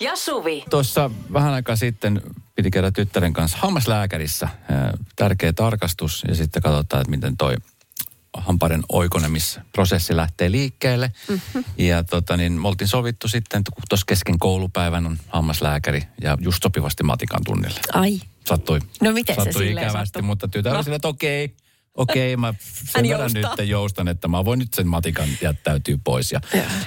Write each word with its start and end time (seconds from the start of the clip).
ja 0.00 0.16
Suvi. 0.16 0.64
Tuossa 0.70 1.10
vähän 1.32 1.52
aikaa 1.54 1.76
sitten 1.76 2.20
piti 2.54 2.70
käydä 2.70 2.90
tyttären 2.90 3.32
kanssa 3.32 3.58
hammaslääkärissä. 3.60 4.48
Ää, 4.70 4.92
Tärkeä 5.16 5.52
tarkastus 5.52 6.24
ja 6.28 6.34
sitten 6.34 6.62
katsotaan, 6.62 7.00
että 7.00 7.10
miten 7.10 7.36
toi 7.36 7.56
hampaiden 8.36 8.82
oikonemisprosessi 8.88 10.16
lähtee 10.16 10.50
liikkeelle. 10.50 11.12
Mm-hmm. 11.28 11.64
Ja 11.78 12.04
tota, 12.04 12.36
niin, 12.36 12.52
me 12.52 12.68
oltiin 12.68 12.88
sovittu 12.88 13.28
sitten, 13.28 13.62
kun 13.74 13.82
tuossa 13.88 14.04
kesken 14.06 14.38
koulupäivän 14.38 15.06
on 15.06 15.18
hammaslääkäri 15.28 16.02
ja 16.22 16.38
just 16.40 16.62
sopivasti 16.62 17.02
matikan 17.02 17.40
tunnille. 17.44 17.80
Ai. 17.92 18.20
Sattui, 18.44 18.80
No 19.02 19.12
miten 19.12 19.34
se 19.34 19.40
sattui 19.44 19.52
silleen 19.62 19.86
ikävästi, 19.86 20.06
sattui? 20.06 20.22
mutta 20.22 20.48
tytär 20.48 20.72
No. 20.74 20.82
sille, 20.82 20.96
että 20.96 21.08
okei, 21.08 21.54
okei, 21.96 22.36
mä 22.36 22.54
sen 22.84 23.08
verran 23.08 23.30
nyt 23.34 23.68
joustan, 23.68 24.08
että 24.08 24.28
mä 24.28 24.44
voin 24.44 24.58
nyt 24.58 24.74
sen 24.74 24.88
matikan 24.88 25.28
jättäytyy 25.42 25.98
pois. 26.04 26.32
Ja 26.32 26.40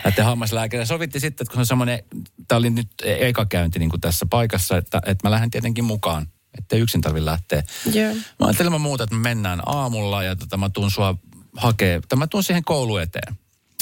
näiden 0.04 0.26
hammaslääkäri 0.26 0.86
sovitti 0.86 1.20
sitten, 1.20 1.44
että 1.44 1.52
kun 1.52 1.56
se 1.56 1.60
on 1.60 1.66
semmoinen, 1.66 2.00
tämä 2.48 2.58
oli 2.58 2.70
nyt 2.70 2.90
eka 3.04 3.46
käynti 3.46 3.80
niin 3.80 3.90
kuin 3.90 4.02
tässä 4.02 4.26
paikassa, 4.30 4.78
että, 4.78 5.02
että 5.06 5.28
mä 5.28 5.32
lähden 5.32 5.52
tietenkin 5.52 5.84
mukaan, 5.84 6.28
ettei 6.58 6.80
yksin 6.80 7.02
tarvitse 7.02 7.26
lähteä. 7.26 7.64
Joo. 7.94 8.14
Mä 8.14 8.46
ajattelin 8.46 8.72
mä 8.72 8.78
muuta, 8.78 9.04
että 9.04 9.16
me 9.16 9.22
mennään 9.22 9.62
aamulla 9.66 10.24
ja 10.24 10.36
tota, 10.36 10.58
mä 10.58 10.70
tuun 10.70 10.92
sua 10.92 11.16
hakee, 11.58 12.02
tai 12.10 12.20
mä 12.20 12.28
tuun 12.28 12.44
siihen 12.44 12.64
koulu 12.64 12.98
eteen. 12.98 13.36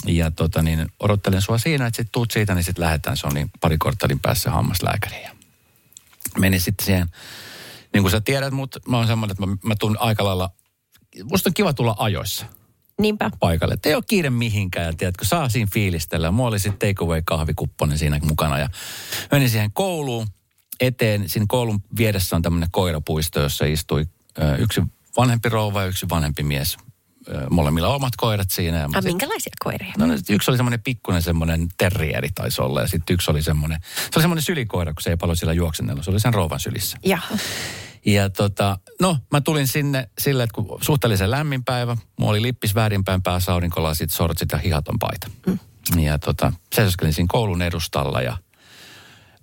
Ja 0.06 0.32
tota, 0.32 0.62
niin, 0.62 0.88
odottelen 1.00 1.42
sua 1.42 1.58
siinä, 1.58 1.88
että 1.88 1.98
sit 1.98 2.12
tuut 2.12 2.32
siitä, 2.32 2.56
niin 2.56 2.64
sitten 2.64 2.84
lähdetään. 2.84 3.18
Se 3.18 3.28
on 3.28 3.34
niin 3.34 3.52
pari 3.60 3.78
korttelin 3.78 4.20
päässä 4.20 4.52
hammaslääkäriin. 4.52 5.24
Ja 5.24 5.32
menin 6.40 6.62
sitten 6.62 6.86
siihen, 6.86 7.08
niin 7.94 8.04
kuin 8.04 8.12
sä 8.12 8.22
tiedät, 8.22 8.54
mutta 8.54 8.80
mä 8.88 8.98
oon 8.98 9.08
semmoinen, 9.08 9.32
että 9.32 9.46
mä, 9.46 9.58
mä 9.64 9.76
tuun 9.80 9.98
aika 10.00 10.24
lailla, 10.24 10.50
musta 11.24 11.50
on 11.50 11.54
kiva 11.54 11.74
tulla 11.74 11.96
ajoissa 11.98 12.46
Niinpä. 13.02 13.32
paikalle. 13.40 13.74
Että 13.74 13.90
ei 13.90 13.96
ole 13.96 14.04
kiire 14.08 14.30
mihinkään 14.30 14.86
ja 14.86 14.94
tiedätkö, 14.94 15.26
saa 15.26 15.50
siinä 15.50 15.70
fiilistellä. 15.74 16.32
Mulla 16.32 16.50
oli 16.50 16.60
sitten 16.60 16.90
take 16.96 17.06
away 17.06 17.22
kahvikupponen 17.26 17.98
siinä 17.98 18.20
mukana 18.24 18.60
ja 18.60 18.70
menin 19.32 19.50
siihen 19.50 19.72
kouluun 19.74 20.28
eteen. 20.80 21.30
Siinä 21.30 21.46
koulun 21.50 21.80
vieressä 21.98 22.36
on 22.36 22.42
tämmöinen 22.42 22.70
koirapuisto, 22.72 23.40
jossa 23.42 23.66
istui 23.66 24.06
ö, 24.42 24.56
yksi 24.56 24.82
vanhempi 25.18 25.50
rouva 25.50 25.82
ja 25.82 25.88
yksi 25.88 26.10
vanhempi 26.10 26.44
mies. 26.44 26.78
Molemmilla 27.50 27.88
omat 27.96 28.14
koirat 28.18 28.50
siinä. 28.52 28.78
Ja 28.78 28.86
A, 28.86 29.02
sit- 29.02 29.04
minkälaisia 29.04 29.52
koiria? 29.64 29.94
No, 29.98 30.06
no, 30.06 30.14
yksi 30.30 30.52
oli 30.52 30.58
semmoinen 30.58 30.82
pikkuinen 30.82 31.22
semmoinen 31.22 31.68
terrieri 31.78 32.30
taisi 32.36 32.62
olla 32.62 32.82
ja 32.82 32.88
sitten 32.88 33.14
yksi 33.14 33.32
oli 33.32 33.42
semmoinen, 33.44 33.80
se 33.96 34.10
oli 34.16 34.24
semmoinen 34.24 34.44
sylikoira, 34.44 34.94
kun 34.94 35.02
se 35.02 35.10
ei 35.10 35.18
paljon 35.18 35.38
sillä 35.38 35.54
juoksennella. 35.54 36.04
Se 36.04 36.12
oli 36.12 36.20
sen 36.20 36.34
rouvan 36.34 36.60
sylissä. 36.60 36.98
Jaha. 37.06 37.38
Ja 38.06 38.30
tota, 38.30 38.78
no 39.02 39.18
mä 39.32 39.42
tulin 39.42 39.68
sinne 39.68 40.10
sille, 40.20 40.44
että 40.44 40.54
kun 40.54 40.78
suhteellisen 40.82 41.32
lämmin 41.32 41.64
päivä, 41.64 41.98
mulla 42.20 42.32
oli 42.32 42.42
lippis 42.42 42.76
väärinpäin 42.76 43.24
päässä, 43.24 43.54
aurinkolasit, 43.54 44.12
sortsit 44.12 44.52
ja 44.52 44.58
hihaton 44.58 45.00
paita. 45.00 45.28
Mm. 45.46 45.60
Ja 46.00 46.20
tota, 46.20 46.54
seisoskelin 46.76 47.14
siinä 47.14 47.28
koulun 47.32 47.62
edustalla 47.62 48.22
ja 48.22 48.38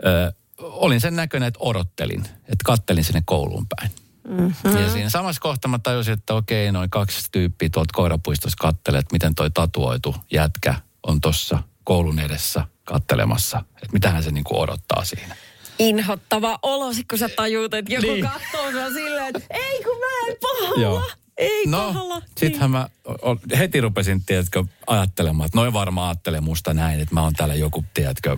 ö, 0.06 0.32
olin 0.60 1.00
sen 1.00 1.16
näköinen, 1.16 1.47
että 1.47 1.60
odottelin, 1.60 2.25
että 2.25 2.64
kattelin 2.64 3.05
sinne 3.05 3.22
kouluun 3.25 3.66
päin. 3.77 3.91
Mm-hmm. 4.28 4.77
Ja 4.77 4.92
siinä 4.92 5.10
samassa 5.10 5.41
kohtaa 5.41 5.70
mä 5.70 5.78
tajusin, 5.78 6.14
että 6.14 6.34
okei, 6.34 6.72
noin 6.72 6.91
kaksi 6.91 7.28
tyyppiä 7.32 7.69
tuolta 7.72 7.92
koirapuistossa 7.92 8.56
kattelee, 8.60 9.00
että 9.00 9.12
miten 9.12 9.34
toi 9.34 9.50
tatuoitu 9.50 10.16
jätkä 10.32 10.75
on 11.06 11.20
tuossa 11.20 11.62
koulun 11.84 12.19
edessä 12.19 12.66
kattelemassa. 12.84 13.59
Että 13.59 13.93
mitähän 13.93 14.22
se 14.22 14.31
niinku 14.31 14.60
odottaa 14.60 15.04
siinä. 15.04 15.37
Inhottava 15.79 16.59
olo, 16.62 16.93
sit 16.93 17.07
kun 17.09 17.19
sä 17.19 17.29
tajuut, 17.29 17.75
että 17.75 17.95
joku 17.95 18.07
Niin. 18.07 18.15
niin. 18.25 18.33
katsoo 18.33 18.71
sua 18.71 18.91
silleen, 18.91 19.37
että 19.37 19.55
ei 19.55 19.83
kun 19.85 19.97
mä 19.99 20.29
en 20.31 20.37
pahalla. 20.41 20.81
Joo. 20.83 21.03
Ei 21.37 21.67
no, 21.67 21.79
pahalla. 21.79 22.23
sittenhän 22.39 22.71
mä 22.71 22.89
o- 23.07 23.57
heti 23.59 23.81
rupesin, 23.81 24.25
tiedätkö, 24.25 24.65
ajattelemaan, 24.87 25.47
että 25.47 25.59
noin 25.59 25.73
varmaan 25.73 26.09
ajattelee 26.09 26.41
musta 26.41 26.75
näin, 26.75 27.01
että 27.01 27.15
mä 27.15 27.23
oon 27.23 27.33
täällä 27.33 27.55
joku, 27.55 27.85
tiedätkö, 27.95 28.37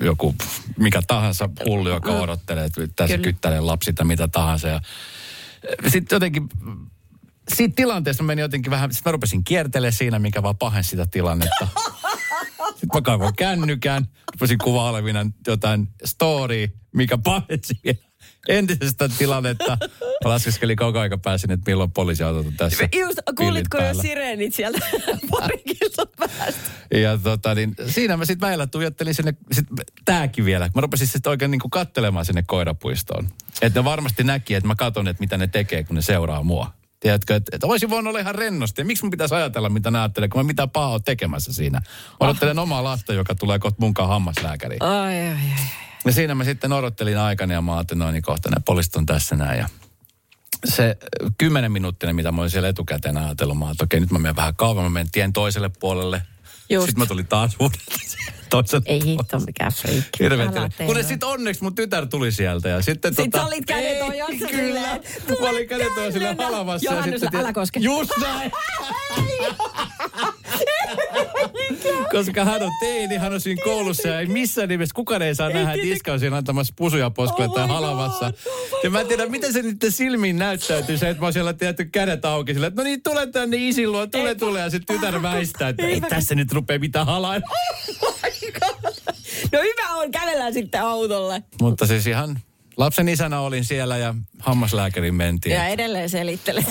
joku 0.00 0.34
mikä 0.78 1.02
tahansa 1.06 1.48
hullu, 1.66 1.88
joka 1.88 2.10
odottelee, 2.12 2.64
että 2.64 2.80
tässä 2.96 3.18
kyttäilee 3.18 3.60
lapsi 3.60 3.92
tai 3.92 4.06
mitä 4.06 4.28
tahansa. 4.28 4.68
Ja 4.68 4.80
sitten 5.88 6.16
jotenkin, 6.16 6.48
siitä 7.54 7.74
tilanteesta 7.76 8.22
meni 8.22 8.40
jotenkin 8.40 8.70
vähän, 8.70 8.92
sitten 8.92 9.10
mä 9.10 9.12
rupesin 9.12 9.44
kiertelemään 9.44 9.92
siinä, 9.92 10.18
mikä 10.18 10.42
vaan 10.42 10.56
pahensi 10.56 10.90
sitä 10.90 11.06
tilannetta. 11.06 11.68
Mä 12.94 13.00
kaivoin 13.02 13.36
kännykän, 13.36 14.06
rupesin 14.32 14.58
kuvailevina 14.58 15.26
jotain 15.46 15.88
story, 16.04 16.68
mikä 16.94 17.18
pahensi 17.18 17.74
vielä 17.84 18.10
entisestä 18.48 19.08
tilannetta. 19.18 19.78
Mä 20.24 20.30
laskeskelin 20.30 20.76
koko 20.76 20.98
aika 20.98 21.18
pääsin, 21.18 21.50
että 21.50 21.70
milloin 21.70 21.90
poliisiautot 21.90 22.46
on 22.46 22.52
tässä. 22.52 22.88
Just, 23.00 23.18
kuulitko 23.36 23.78
jo 23.78 23.94
sireenit 23.94 24.54
sieltä 24.54 24.78
pari 25.30 25.62
kilsa 25.66 26.06
päästä? 26.18 26.70
Ja 26.94 27.18
tota, 27.18 27.54
niin 27.54 27.74
siinä 27.86 28.16
mä 28.16 28.24
sitten 28.24 28.48
väillä 28.48 28.66
tuijottelin 28.66 29.14
sinne, 29.14 29.34
sit 29.52 29.66
tääkin 30.04 30.44
vielä. 30.44 30.70
Mä 30.74 30.80
rupesin 30.80 31.06
sitten 31.06 31.30
oikein 31.30 31.50
niin 31.50 31.60
kattelemaan 31.70 32.24
sinne 32.24 32.42
koirapuistoon. 32.46 33.28
Että 33.62 33.80
ne 33.80 33.84
varmasti 33.84 34.24
näki, 34.24 34.54
että 34.54 34.66
mä 34.66 34.74
katson, 34.74 35.08
että 35.08 35.20
mitä 35.20 35.36
ne 35.36 35.46
tekee, 35.46 35.84
kun 35.84 35.96
ne 35.96 36.02
seuraa 36.02 36.42
mua. 36.42 36.79
Tiedätkö, 37.00 37.36
että, 37.36 37.56
että 37.56 37.66
olisin 37.66 37.90
voinut 37.90 38.10
olla 38.10 38.18
ihan 38.20 38.34
rennosti. 38.34 38.84
Miksi 38.84 39.04
mun 39.04 39.10
pitäisi 39.10 39.34
ajatella, 39.34 39.68
mitä 39.68 39.90
ne 39.90 39.98
ajattelee, 39.98 40.28
kun 40.28 40.40
mä 40.40 40.46
mitään 40.46 40.70
pahaa 40.70 40.90
oon 40.90 41.02
tekemässä 41.04 41.52
siinä. 41.52 41.82
Odottelen 42.20 42.58
omaa 42.58 42.84
lasta, 42.84 43.12
joka 43.12 43.34
tulee 43.34 43.58
kohta 43.58 43.76
munkaan 43.80 44.08
hammaslääkäriin. 44.08 44.82
Ai, 44.82 45.20
ai, 45.20 45.28
ai. 45.28 45.36
Ja 46.04 46.12
siinä 46.12 46.34
mä 46.34 46.44
sitten 46.44 46.72
odottelin 46.72 47.18
aikana 47.18 47.52
ja 47.52 47.62
mä 47.62 47.74
ajattelin, 47.74 47.98
no 47.98 48.10
niin 48.10 48.22
kohta 48.22 48.50
ne 48.50 48.56
poliisit 48.64 48.96
on 48.96 49.06
tässä 49.06 49.36
näin. 49.36 49.58
Ja 49.58 49.68
se 50.64 50.96
kymmenen 51.38 51.72
minuuttinen, 51.72 52.16
mitä 52.16 52.32
mä 52.32 52.40
olin 52.40 52.50
siellä 52.50 52.68
etukäteen 52.68 53.16
ajatellut, 53.16 53.58
mä 53.58 53.64
ajattelin, 53.64 53.74
että 53.74 53.84
okei, 53.84 54.00
nyt 54.00 54.10
mä 54.10 54.18
menen 54.18 54.36
vähän 54.36 54.56
kauan, 54.56 54.84
mä 54.84 54.90
menen 54.90 55.10
tien 55.12 55.32
toiselle 55.32 55.70
puolelle. 55.80 56.22
Just. 56.70 56.86
Sitten 56.86 57.02
mä 57.02 57.06
tulin 57.06 57.26
taas 57.26 57.56
uudelleen 57.60 58.00
Ei 58.86 59.04
hitto 59.04 59.38
mikään 59.40 59.72
freikki. 59.72 60.18
Hirveä 60.24 60.46
Kunnes 60.46 60.78
noin. 60.94 61.04
sitten 61.04 61.28
onneksi 61.28 61.62
mun 61.62 61.74
tytär 61.74 62.06
tuli 62.06 62.32
sieltä 62.32 62.68
ja 62.68 62.82
sitten 62.82 63.14
Sit 63.14 63.24
tota... 63.30 63.38
sä 63.38 63.46
olit 63.46 63.64
kädet 63.66 64.02
ojossa 64.02 64.46
Kyllä. 64.46 64.48
silleen, 64.50 65.00
Mä 65.40 65.48
olin 65.50 65.68
kädet 65.68 65.86
ojossa 65.86 66.12
sille 66.12 66.28
kännellä. 66.28 66.44
halavassa. 66.50 66.86
ja 66.90 66.92
Johannus, 66.96 67.20
sitten- 67.20 67.40
älä 67.40 67.52
koske. 67.52 67.80
Just 67.80 68.10
näin. 68.22 68.52
Koska 72.10 72.44
hän 72.44 72.62
on 72.62 72.70
teini, 72.80 73.16
hän 73.16 73.32
on 73.32 73.40
siinä 73.40 73.62
koulussa 73.64 74.08
ja 74.08 74.20
ei 74.20 74.26
missään 74.26 74.68
nimessä 74.68 74.94
kukaan 74.94 75.22
ei 75.22 75.34
saa 75.34 75.48
nähdä, 75.48 75.72
että 75.72 76.12
on 76.12 76.20
siinä 76.20 76.36
antamassa 76.36 76.74
pusuja 76.76 77.10
poskelle 77.10 77.48
Oh 77.48 77.54
tai 77.54 77.68
halavassa. 77.68 78.26
God, 78.26 78.34
oh 78.72 78.80
ja 78.84 78.90
mä 78.90 79.00
en 79.00 79.06
tiedä, 79.06 79.26
miten 79.26 79.52
se 79.52 79.62
niiden 79.62 79.92
silmiin 79.92 80.38
näyttäytyy 80.38 80.98
se, 80.98 81.08
että 81.08 81.20
mä 81.20 81.26
oon 81.26 81.32
siellä 81.32 81.52
tietty 81.52 81.84
kädet 81.84 82.24
auki 82.24 82.54
sille, 82.54 82.66
että 82.66 82.82
no 82.82 82.84
niin, 82.84 83.02
tule 83.02 83.26
tänne 83.26 83.56
isin 83.60 83.92
luo, 83.92 84.06
tule, 84.06 84.34
tule. 84.34 84.60
Ja 84.60 84.70
sitten 84.70 84.96
tytär 84.96 85.22
väistää, 85.22 85.68
että 85.68 85.86
ei 85.86 86.00
tässä 86.00 86.34
nyt 86.34 86.52
rupea 86.52 86.78
mitään 86.78 87.06
halailla. 87.06 87.46
No 89.52 89.58
hyvä 89.62 89.94
on, 89.94 90.10
kävellään 90.10 90.52
sitten 90.52 90.82
autolle. 90.82 91.42
Mutta 91.60 91.86
siis 91.86 92.06
ihan 92.06 92.40
lapsen 92.76 93.08
isänä 93.08 93.40
olin 93.40 93.64
siellä 93.64 93.96
ja 93.96 94.14
hammaslääkärin 94.38 95.14
mentiin. 95.14 95.54
Ja 95.54 95.66
edelleen 95.66 96.10
selittelet. 96.10 96.66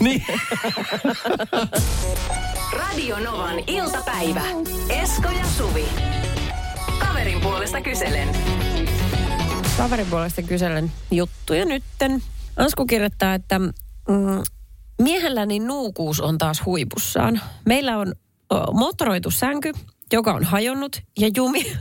Niin. 0.00 0.24
Radio 2.72 3.18
Novan 3.18 3.58
iltapäivä. 3.66 4.42
Esko 4.88 5.28
ja 5.28 5.46
Suvi. 5.46 5.84
Kaverin 6.98 7.40
puolesta 7.40 7.80
kyselen. 7.80 8.28
Kaverin 9.76 10.06
puolesta 10.06 10.42
kyselen 10.42 10.92
juttuja 11.10 11.64
nytten. 11.64 12.22
Ansku 12.56 12.86
kirjoittaa, 12.86 13.34
että 13.34 13.58
mm, 13.58 13.74
miehelläni 15.02 15.58
nuukuus 15.58 16.20
on 16.20 16.38
taas 16.38 16.62
huipussaan. 16.66 17.40
Meillä 17.66 17.98
on 17.98 18.14
o, 18.50 18.72
moottoroitu 18.72 19.30
sänky, 19.30 19.72
joka 20.12 20.32
on 20.34 20.44
hajonnut 20.44 21.02
ja 21.18 21.30
jumi... 21.36 21.76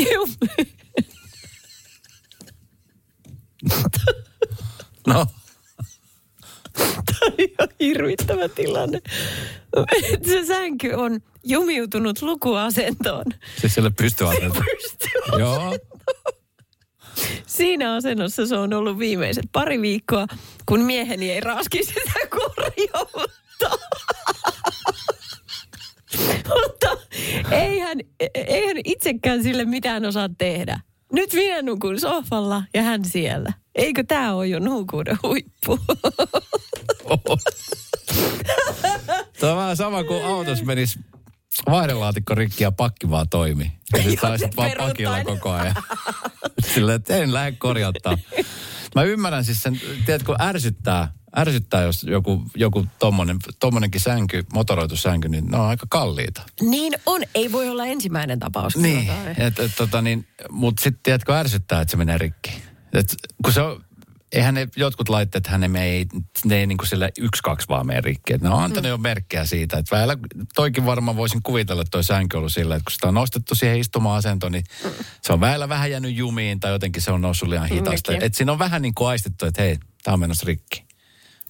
jumi. 0.12 0.36
No, 5.06 5.26
ihan 7.44 7.68
hirvittävä 7.80 8.48
tilanne. 8.48 9.00
Se 10.26 10.46
sänky 10.46 10.92
on 10.92 11.20
jumiutunut 11.44 12.22
lukuasentoon. 12.22 13.24
siis 13.60 13.74
siellä 13.74 13.90
pystyy 13.98 14.28
asentaa. 14.28 14.64
Joo. 15.38 15.78
Siinä 17.46 17.94
asennossa 17.94 18.46
se 18.46 18.56
on 18.56 18.72
ollut 18.74 18.98
viimeiset 18.98 19.44
pari 19.52 19.80
viikkoa, 19.82 20.26
kun 20.66 20.80
mieheni 20.80 21.30
ei 21.30 21.40
raski 21.40 21.84
sitä 21.84 22.12
korjauttaa. 22.30 23.88
Mutta 26.62 26.96
eihän, 27.50 27.98
eihän 28.34 28.76
itsekään 28.84 29.42
sille 29.42 29.64
mitään 29.64 30.04
osaa 30.04 30.28
tehdä. 30.38 30.80
Nyt 31.12 31.32
minä 31.32 31.62
nukun 31.62 32.00
sohvalla 32.00 32.62
ja 32.74 32.82
hän 32.82 33.04
siellä. 33.04 33.52
Eikö 33.74 34.04
tämä 34.08 34.34
ole 34.34 34.46
jo 34.46 34.58
nuukuuden 34.58 35.18
huippu? 35.22 35.78
Tämä 39.40 39.52
on 39.52 39.58
vähän 39.58 39.76
sama 39.76 40.04
kuin 40.04 40.24
autossa 40.24 40.64
menisi 40.64 40.98
vaihdelaatikko 41.70 42.34
rikki 42.34 42.64
ja 42.64 42.72
pakki 42.72 43.10
vaan 43.10 43.28
toimi. 43.28 43.72
Ja 43.92 44.02
sit 44.02 44.12
Joo, 44.12 44.20
saisit 44.20 44.56
vaan 44.56 44.72
pakilla 44.78 45.24
koko 45.24 45.50
ajan. 45.50 45.74
Sillä 46.74 47.00
en 47.08 47.34
lähde 47.34 47.52
korjattaa. 47.52 48.18
Mä 48.94 49.02
ymmärrän 49.02 49.44
siis 49.44 49.62
sen, 49.62 49.80
tiedätkö, 50.06 50.34
ärsyttää, 50.40 51.12
ärsyttää 51.36 51.82
jos 51.82 52.02
joku, 52.02 52.42
joku 52.54 52.86
tommonen, 52.98 53.36
tommonenkin 53.60 54.00
sänky, 54.00 54.44
motoroitu 54.52 54.96
sänky, 54.96 55.28
niin 55.28 55.46
ne 55.46 55.56
on 55.56 55.66
aika 55.66 55.86
kalliita. 55.90 56.42
niin 56.60 56.92
on, 57.06 57.22
ei 57.34 57.52
voi 57.52 57.68
olla 57.68 57.86
ensimmäinen 57.86 58.38
tapaus. 58.38 58.76
Niin, 58.76 59.10
et, 59.36 59.58
et, 59.58 59.72
tota, 59.76 60.02
niin, 60.02 60.26
mutta 60.50 60.82
sitten 60.82 61.02
tiedätkö, 61.02 61.38
ärsyttää, 61.38 61.80
että 61.80 61.90
se 61.90 61.96
menee 61.96 62.18
rikki. 62.18 62.62
Et, 62.92 63.14
kun 63.44 63.52
se 63.52 63.60
on, 63.60 63.84
eihän 64.32 64.54
ne 64.54 64.68
jotkut 64.76 65.08
laitteet, 65.08 65.46
hän 65.46 65.60
ne 65.60 65.84
ei, 65.84 66.06
ne 66.44 66.56
ei 66.56 66.66
niin 66.66 66.78
kuin 66.78 66.88
sille 66.88 67.12
yksi, 67.18 67.42
kaksi 67.42 67.68
vaan 67.68 67.86
mene 67.86 68.00
rikki. 68.00 68.32
Et 68.32 68.42
ne 68.42 68.48
on 68.48 68.62
antanut 68.62 68.84
mm. 68.84 68.88
jo 68.88 68.98
merkkejä 68.98 69.44
siitä. 69.44 69.78
Että 69.78 69.96
välillä, 69.96 70.16
toikin 70.54 70.86
varmaan 70.86 71.16
voisin 71.16 71.42
kuvitella, 71.42 71.82
että 71.82 71.90
toi 71.90 72.04
sänky 72.04 72.36
on 72.36 72.38
ollut 72.38 72.52
sillä, 72.52 72.76
että 72.76 72.84
kun 72.84 72.92
sitä 72.92 73.08
on 73.08 73.14
nostettu 73.14 73.54
siihen 73.54 73.78
istuma-asentoon, 73.78 74.52
niin 74.52 74.64
mm. 74.84 74.90
se 75.22 75.32
on 75.32 75.40
väillä 75.40 75.68
vähän 75.68 75.90
jäänyt 75.90 76.16
jumiin 76.16 76.60
tai 76.60 76.72
jotenkin 76.72 77.02
se 77.02 77.10
on 77.10 77.20
noussut 77.20 77.48
liian 77.48 77.66
hitaasti. 77.66 78.12
Nekin. 78.12 78.26
Että 78.26 78.36
siinä 78.36 78.52
on 78.52 78.58
vähän 78.58 78.82
niin 78.82 78.94
kuin 78.94 79.08
aistettu, 79.08 79.46
että 79.46 79.62
hei, 79.62 79.78
tämä 80.02 80.12
on 80.12 80.20
menossa 80.20 80.46
rikki. 80.46 80.89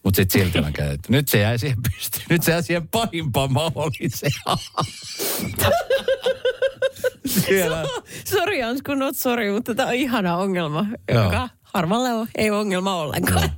Mutta 0.05 0.17
sitten 0.17 0.41
silti 0.41 0.59
on 0.59 0.73
käytetty. 0.73 1.13
Nyt 1.13 1.29
se 1.29 1.39
jäi 1.39 1.59
siihen 1.59 1.79
pystyyn. 1.83 2.27
Nyt 2.31 2.43
se 2.43 2.53
jäi 2.53 2.63
siihen 2.63 2.89
pahimpaan 2.89 3.53
mahdolliseen. 3.53 4.33
Siellä. 7.27 7.85
Sori 8.25 8.63
Ansku, 8.63 8.95
not 8.95 9.17
sorry, 9.17 9.53
mutta 9.53 9.75
tämä 9.75 9.89
on 9.89 9.95
ihana 9.95 10.37
ongelma, 10.37 10.87
Joo. 11.13 11.25
joka 11.25 11.49
harvalle 11.63 12.13
on, 12.13 12.29
ei 12.39 12.51
ongelma 12.51 12.97
ollenkaan. 12.97 13.51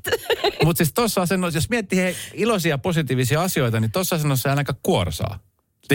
Mutta 0.65 0.79
siis 0.79 0.93
tuossa 0.93 1.23
asennossa, 1.23 1.57
jos 1.57 1.71
miettii 1.71 1.99
hei, 1.99 2.17
iloisia 2.35 2.79
positiivisia 2.79 3.43
asioita, 3.43 3.81
niin 3.81 3.93
tuossa 3.93 4.17
asennossa 4.17 4.49
ei 4.49 4.51
ainakaan 4.51 4.79
kuorsaa. 4.83 5.39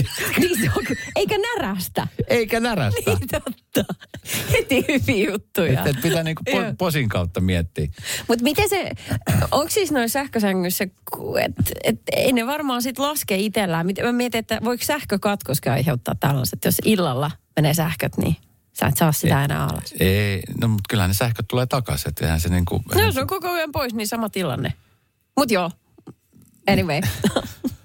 niin 0.39 0.59
se 0.61 0.71
on, 0.77 0.83
eikä 1.15 1.35
närästä. 1.37 2.07
Eikä 2.27 2.59
närästä. 2.59 3.01
Niin 3.05 3.27
totta. 3.31 3.93
Heti 4.51 4.85
hyviä 4.87 5.31
juttuja. 5.31 5.73
Että 5.73 5.89
et 5.89 6.01
pitää 6.01 6.23
niinku 6.23 6.43
po, 6.51 6.57
posin 6.77 7.09
kautta 7.09 7.41
miettiä. 7.41 7.87
Mutta 8.27 8.43
miten 8.43 8.69
se, 8.69 8.91
onko 9.51 9.69
siis 9.69 9.91
noin 9.91 10.09
sähkösängyssä, 10.09 10.83
että 10.83 11.63
et, 11.83 12.01
ei 12.15 12.33
ne 12.33 12.47
varmaan 12.47 12.81
sit 12.81 12.99
laske 12.99 13.35
itsellään. 13.35 13.87
Mä 14.03 14.11
mietin, 14.11 14.39
että 14.39 14.59
voiko 14.63 14.83
sähkökatkoskin 14.83 15.71
aiheuttaa 15.71 16.15
tällaiset, 16.19 16.65
jos 16.65 16.81
illalla 16.85 17.31
menee 17.55 17.73
sähköt, 17.73 18.17
niin 18.17 18.35
sä 18.79 18.85
et 18.85 18.97
saa 18.97 19.11
sitä 19.11 19.43
enää 19.43 19.63
alas. 19.63 19.93
Ei, 19.99 20.43
no 20.61 20.67
mutta 20.67 20.83
kyllähän 20.89 21.09
ne 21.09 21.13
sähköt 21.13 21.47
tulee 21.47 21.65
takaisin. 21.65 22.09
Että 22.09 22.25
eihän 22.25 22.39
se 22.39 22.49
niinku... 22.49 22.81
No 22.95 23.01
jos 23.01 23.17
on 23.17 23.27
koko 23.27 23.49
ajan 23.49 23.71
pois, 23.71 23.93
niin 23.93 24.07
sama 24.07 24.29
tilanne. 24.29 24.73
Mut 25.37 25.51
joo, 25.51 25.71
anyway. 26.67 27.01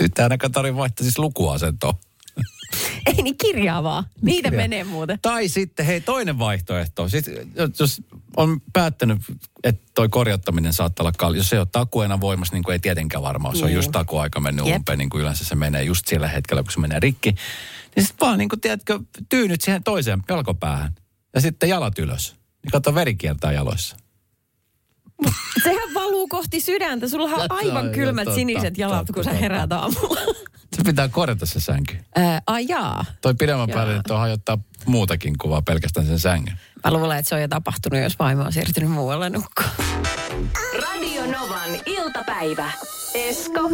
Ei 0.00 0.22
ainakaan 0.22 0.52
tarvitse 0.52 0.76
vaihtaa 0.76 1.04
siis 1.04 1.18
lukuasentoa. 1.18 1.94
ei 3.06 3.22
niin 3.22 3.38
kirjaa 3.38 3.82
vaan. 3.82 4.04
Niitä 4.22 4.48
Kirjaa. 4.48 4.62
menee 4.62 4.84
muuten. 4.84 5.18
Tai 5.22 5.48
sitten, 5.48 5.86
hei, 5.86 6.00
toinen 6.00 6.38
vaihtoehto. 6.38 7.08
Siis, 7.08 7.24
jos 7.78 8.02
on 8.36 8.60
päättänyt, 8.72 9.18
että 9.64 9.82
toi 9.94 10.08
korjattaminen 10.08 10.72
saattaa 10.72 11.04
olla 11.04 11.12
kalli, 11.18 11.36
jos 11.36 11.48
se 11.48 11.56
ei 11.56 11.60
ole 11.60 11.68
takuena 11.72 12.20
voimassa, 12.20 12.54
niin 12.54 12.62
kuin 12.62 12.72
ei 12.72 12.78
tietenkään 12.78 13.22
varmaan, 13.22 13.56
se 13.56 13.64
on 13.64 13.72
just 13.72 13.92
takuaika 13.92 14.40
mennyt 14.40 14.66
Jep. 14.66 14.76
umpeen, 14.76 14.98
niin 14.98 15.10
kuin 15.10 15.20
yleensä 15.20 15.44
se 15.44 15.54
menee 15.54 15.82
just 15.82 16.08
sillä 16.08 16.28
hetkellä, 16.28 16.62
kun 16.62 16.72
se 16.72 16.80
menee 16.80 17.00
rikki. 17.00 17.34
Niin 17.96 18.06
sitten 18.06 18.26
vaan, 18.26 18.38
niin 18.38 18.48
kuin, 18.48 18.60
tiedätkö, 18.60 19.00
tyynyt 19.28 19.60
siihen 19.60 19.82
toiseen 19.82 20.22
jalkopäähän. 20.28 20.94
Ja 21.34 21.40
sitten 21.40 21.68
jalat 21.68 21.98
ylös. 21.98 22.36
Niin 22.62 22.70
kato, 22.72 22.94
veri 22.94 23.14
kiertää 23.14 23.52
jaloissa. 23.52 23.96
Sehän 25.64 25.87
kohti 26.28 26.60
sydäntä. 26.60 27.08
Sulla 27.08 27.24
on 27.24 27.46
aivan 27.50 27.84
joo, 27.84 27.94
kylmät 27.94 28.24
totta, 28.24 28.34
siniset 28.34 28.78
jalat, 28.78 28.98
totta, 28.98 29.12
kun 29.12 29.24
sä 29.24 29.32
heräät 29.32 29.72
aamulla. 29.72 30.20
Se 30.76 30.82
pitää 30.84 31.08
korjata 31.08 31.46
se 31.46 31.60
sänky. 31.60 31.96
Ää, 32.14 32.42
ai 32.46 32.66
jaa. 32.68 33.04
Toi 33.20 33.34
pidemmän 33.34 33.68
päälle 33.68 33.96
nyt 33.96 34.10
on 34.10 34.18
hajottaa 34.18 34.58
muutakin 34.86 35.38
kuvaa 35.38 35.62
pelkästään 35.62 36.06
sen 36.06 36.18
sängyn. 36.18 36.58
Mä 36.84 36.92
luulen, 36.92 37.18
että 37.18 37.28
se 37.28 37.34
on 37.34 37.40
jo 37.40 37.48
tapahtunut, 37.48 38.02
jos 38.02 38.18
vaimo 38.18 38.42
on 38.42 38.52
siirtynyt 38.52 38.90
muualle 38.90 39.30
nukkumaan. 39.30 39.76
Radio 40.82 41.22
Novan 41.26 41.70
iltapäivä. 41.86 42.70
Esko 43.14 43.70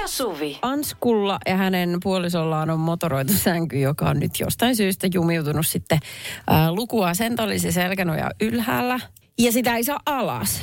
ja 0.00 0.06
Suvi. 0.08 0.58
Anskulla 0.62 1.38
ja 1.46 1.56
hänen 1.56 1.98
puolisollaan 2.02 2.70
on 2.70 2.80
motoroitu 2.80 3.32
sänky, 3.32 3.78
joka 3.78 4.08
on 4.08 4.20
nyt 4.20 4.40
jostain 4.40 4.76
syystä 4.76 5.08
jumiutunut 5.14 5.66
sitten 5.66 5.98
ää, 6.46 6.72
lukuasento, 6.72 7.42
oli 7.42 7.58
se 7.58 7.72
selkänoja 7.72 8.30
ylhäällä. 8.40 9.00
Ja 9.38 9.52
sitä 9.52 9.76
ei 9.76 9.84
saa 9.84 10.00
alas. 10.06 10.62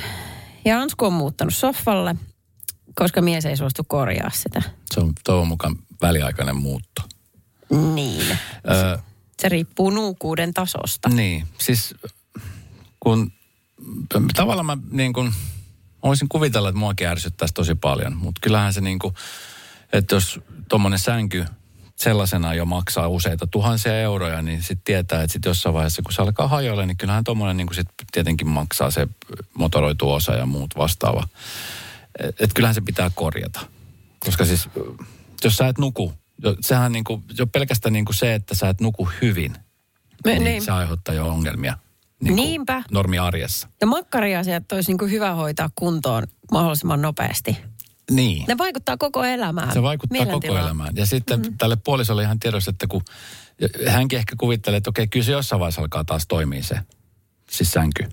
Ja 0.66 0.80
Ansku 0.80 1.04
on 1.04 1.12
muuttanut 1.12 1.54
sohvalle, 1.54 2.16
koska 2.94 3.22
mies 3.22 3.46
ei 3.46 3.56
suostu 3.56 3.84
korjaa 3.84 4.30
sitä. 4.30 4.62
Se 4.94 5.00
on 5.00 5.12
toivon 5.24 5.48
mukaan 5.48 5.76
väliaikainen 6.02 6.56
muutto. 6.56 7.02
Niin. 7.94 8.38
Öö, 8.70 8.98
Se 9.40 9.48
riippuu 9.48 9.90
nuukuuden 9.90 10.54
tasosta. 10.54 11.08
Niin, 11.08 11.46
siis 11.58 11.94
kun 13.00 13.32
tavallaan 14.34 14.66
mä 14.66 14.78
niin 14.90 15.12
kuin, 15.12 15.32
voisin 16.02 16.28
kuvitella, 16.28 16.68
että 16.68 16.78
muakin 16.78 17.06
ärsyttäisi 17.06 17.54
tosi 17.54 17.74
paljon, 17.74 18.16
mutta 18.16 18.40
kyllähän 18.40 18.72
se 18.72 18.80
niin 18.80 18.98
kuin, 18.98 19.14
että 19.92 20.14
jos 20.14 20.40
tuommoinen 20.68 20.98
sänky 20.98 21.44
sellaisena 21.96 22.54
jo 22.54 22.64
maksaa 22.64 23.08
useita 23.08 23.46
tuhansia 23.46 24.00
euroja, 24.00 24.42
niin 24.42 24.62
sitten 24.62 24.84
tietää, 24.84 25.22
että 25.22 25.32
sitten 25.32 25.50
jossain 25.50 25.74
vaiheessa, 25.74 26.02
kun 26.02 26.12
se 26.12 26.22
alkaa 26.22 26.48
hajoilla, 26.48 26.86
niin 26.86 26.96
kyllähän 26.96 27.24
tuommoinen 27.24 27.56
niin 27.56 27.74
sit 27.74 27.88
tietenkin 28.12 28.48
maksaa 28.48 28.90
se 28.90 29.08
motoroitu 29.54 30.12
osa 30.12 30.34
ja 30.34 30.46
muut 30.46 30.76
vastaava. 30.76 31.28
Että 32.18 32.44
et 32.44 32.50
kyllähän 32.54 32.74
se 32.74 32.80
pitää 32.80 33.10
korjata. 33.14 33.60
Koska 34.18 34.44
siis, 34.44 34.68
jos 35.44 35.56
sä 35.56 35.68
et 35.68 35.78
nuku, 35.78 36.12
jo, 36.42 36.56
sehän 36.60 36.92
niin 36.92 37.04
kuin, 37.04 37.24
jo 37.38 37.46
pelkästään 37.46 37.92
niin 37.92 38.04
kuin 38.04 38.16
se, 38.16 38.34
että 38.34 38.54
sä 38.54 38.68
et 38.68 38.80
nuku 38.80 39.08
hyvin, 39.22 39.56
Me- 40.24 40.32
niin, 40.32 40.44
niin. 40.44 40.62
se 40.62 40.72
aiheuttaa 40.72 41.14
jo 41.14 41.28
ongelmia. 41.28 41.78
Niin 42.22 42.36
Niinpä. 42.36 42.82
Normiarjessa. 42.90 43.68
Ja 43.80 43.86
makkariasiat 43.86 44.72
olisi 44.72 44.90
niin 44.90 44.98
kuin 44.98 45.10
hyvä 45.10 45.34
hoitaa 45.34 45.70
kuntoon 45.74 46.22
mahdollisimman 46.52 47.02
nopeasti. 47.02 47.56
Niin. 48.10 48.44
Ne 48.48 48.58
vaikuttaa 48.58 48.96
koko 48.96 49.24
elämään. 49.24 49.72
Se 49.72 49.82
vaikuttaa 49.82 50.26
koko 50.26 50.58
elämään. 50.58 50.96
Ja 50.96 51.06
sitten 51.06 51.40
mm-hmm. 51.40 51.58
tälle 51.58 51.76
puolisolle 51.76 52.22
ihan 52.22 52.38
tiedossa, 52.38 52.70
että 52.70 52.86
kun 52.86 53.02
hänkin 53.86 54.18
ehkä 54.18 54.36
kuvittelee, 54.38 54.76
että 54.76 54.90
okei, 54.90 55.06
kyllä 55.06 55.24
se 55.24 55.32
jossain 55.32 55.60
vaiheessa 55.60 55.80
alkaa 55.80 56.04
taas 56.04 56.26
toimia 56.28 56.62
se, 56.62 56.80
siis 57.50 57.70
sänky. 57.70 58.04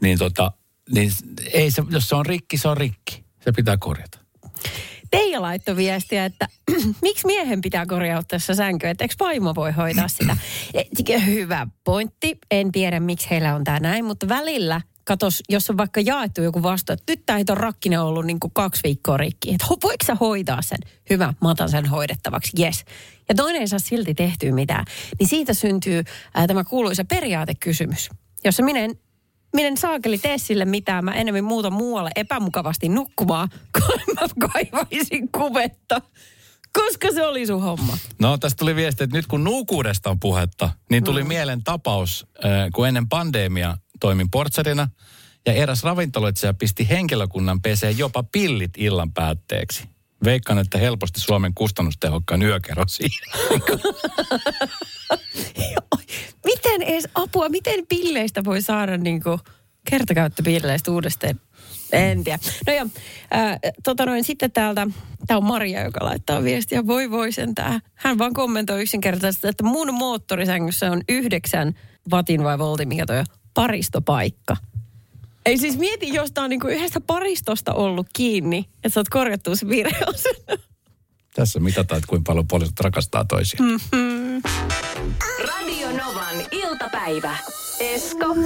Niin 0.00 0.18
tota, 0.18 0.52
niin 0.94 1.10
ei 1.52 1.70
se, 1.70 1.82
jos 1.90 2.08
se 2.08 2.14
on 2.14 2.26
rikki, 2.26 2.58
se 2.58 2.68
on 2.68 2.76
rikki. 2.76 3.24
Se 3.44 3.52
pitää 3.52 3.76
korjata. 3.76 4.18
Teija 5.10 5.42
laittoi 5.42 5.76
viestiä, 5.76 6.24
että 6.24 6.48
miksi 7.02 7.26
miehen 7.26 7.60
pitää 7.60 7.86
korjaa 7.86 8.22
tässä 8.28 8.54
sänkyä, 8.54 8.90
että 8.90 9.04
eikö 9.04 9.14
vaimo 9.20 9.54
voi 9.54 9.72
hoitaa 9.72 10.08
sitä. 10.08 10.36
Hyvä 11.26 11.66
pointti. 11.84 12.38
En 12.50 12.72
tiedä, 12.72 13.00
miksi 13.00 13.30
heillä 13.30 13.54
on 13.54 13.64
tämä 13.64 13.80
näin, 13.80 14.04
mutta 14.04 14.28
välillä, 14.28 14.80
katos, 15.10 15.42
jos 15.48 15.70
on 15.70 15.76
vaikka 15.76 16.00
jaettu 16.00 16.42
joku 16.42 16.62
vastu, 16.62 16.92
että 16.92 17.12
nyt 17.12 17.26
tämä 17.26 17.38
on 17.50 17.56
rakkinen 17.56 18.00
ollut 18.00 18.26
niin 18.26 18.40
kuin 18.40 18.52
kaksi 18.54 18.80
viikkoa 18.84 19.16
rikki. 19.16 19.54
Että 19.54 19.66
voiko 19.82 20.04
sä 20.06 20.14
hoitaa 20.14 20.62
sen? 20.62 20.78
Hyvä, 21.10 21.34
mä 21.42 21.50
otan 21.50 21.68
sen 21.68 21.86
hoidettavaksi, 21.86 22.62
yes. 22.62 22.84
Ja 23.28 23.34
toinen 23.34 23.60
ei 23.60 23.68
saa 23.68 23.78
silti 23.78 24.14
tehtyä 24.14 24.52
mitään. 24.52 24.84
Niin 25.18 25.28
siitä 25.28 25.54
syntyy 25.54 26.04
ää, 26.34 26.46
tämä 26.46 26.64
kuuluisa 26.64 27.04
periaatekysymys, 27.04 28.10
jossa 28.44 28.62
minä 28.62 28.80
en 28.80 28.94
minä 29.54 29.68
en 29.68 29.76
saakeli 29.76 30.18
tee 30.18 30.38
sille 30.38 30.64
mitään. 30.64 31.04
Mä 31.04 31.12
enemmän 31.12 31.44
muuta 31.44 31.70
muualle 31.70 32.10
epämukavasti 32.16 32.88
nukkumaan, 32.88 33.48
kun 33.78 34.14
mä 34.14 34.48
kaivaisin 34.48 35.28
kuvetta. 35.32 36.00
Koska 36.72 37.08
se 37.14 37.26
oli 37.26 37.46
sun 37.46 37.62
homma. 37.62 37.98
No 38.18 38.38
tästä 38.38 38.58
tuli 38.58 38.76
viesti, 38.76 39.04
että 39.04 39.16
nyt 39.16 39.26
kun 39.26 39.44
nuukuudesta 39.44 40.10
on 40.10 40.20
puhetta, 40.20 40.70
niin 40.90 41.04
tuli 41.04 41.22
mm. 41.22 41.28
mieleen 41.28 41.64
tapaus, 41.64 42.26
kun 42.74 42.88
ennen 42.88 43.08
pandemia 43.08 43.76
toimin 44.00 44.30
portsarina 44.30 44.88
ja 45.46 45.52
eräs 45.52 45.82
ravintoloitsija 45.82 46.54
pisti 46.54 46.88
henkilökunnan 46.88 47.62
peseen 47.62 47.98
jopa 47.98 48.22
pillit 48.22 48.70
illan 48.76 49.12
päätteeksi. 49.12 49.84
Veikkaan, 50.24 50.58
että 50.58 50.78
helposti 50.78 51.20
Suomen 51.20 51.54
kustannustehokkaan 51.54 52.42
yökerro. 52.42 52.84
Miten 56.44 56.82
edes 56.82 57.08
apua, 57.14 57.48
miten 57.48 57.86
pilleistä 57.88 58.44
voi 58.44 58.62
saada 58.62 58.96
niinku 58.96 59.40
kertakäyttöpilleistä 59.90 60.90
uudestaan? 60.90 61.40
En 61.92 62.24
tiedä. 62.24 62.38
No 62.66 62.72
joo, 62.72 62.86
ää, 63.30 63.58
tota 63.84 64.06
noin, 64.06 64.24
sitten 64.24 64.52
täältä, 64.52 64.86
tämä 65.26 65.38
on 65.38 65.44
Maria, 65.44 65.84
joka 65.84 66.04
laittaa 66.04 66.42
viestiä, 66.42 66.86
voi 66.86 67.10
voi 67.10 67.32
sentään. 67.32 67.80
Hän 67.94 68.18
vaan 68.18 68.34
kommentoi 68.34 68.82
yksinkertaisesti, 68.82 69.48
että 69.48 69.64
mun 69.64 69.94
moottorisängyssä 69.94 70.90
on 70.90 71.02
yhdeksän 71.08 71.74
vatin 72.10 72.44
vai 72.44 72.58
voltin, 72.58 72.88
mikä 72.88 73.06
toi 73.06 73.18
on, 73.18 73.26
paristopaikka. 73.60 74.56
Ei 75.46 75.58
siis 75.58 75.78
mieti, 75.78 76.14
jos 76.14 76.32
tää 76.32 76.44
on 76.44 76.50
niinku 76.50 76.68
yhdestä 76.68 77.00
paristosta 77.00 77.74
ollut 77.74 78.06
kiinni, 78.12 78.58
että 78.58 78.88
sä 78.88 79.00
oot 79.00 79.08
korjattu 79.08 79.56
se 79.56 79.68
virheosen. 79.68 80.34
Tässä 81.36 81.60
mitataan, 81.60 81.98
että 81.98 82.08
kuinka 82.08 82.30
paljon 82.30 82.48
puolisot 82.48 82.80
rakastaa 82.80 83.24
toisiaan. 83.24 83.70
Mm. 83.70 84.42
Radio 85.48 85.88
Novan 85.88 86.36
iltapäivä. 86.52 87.36
Esko 87.80 88.36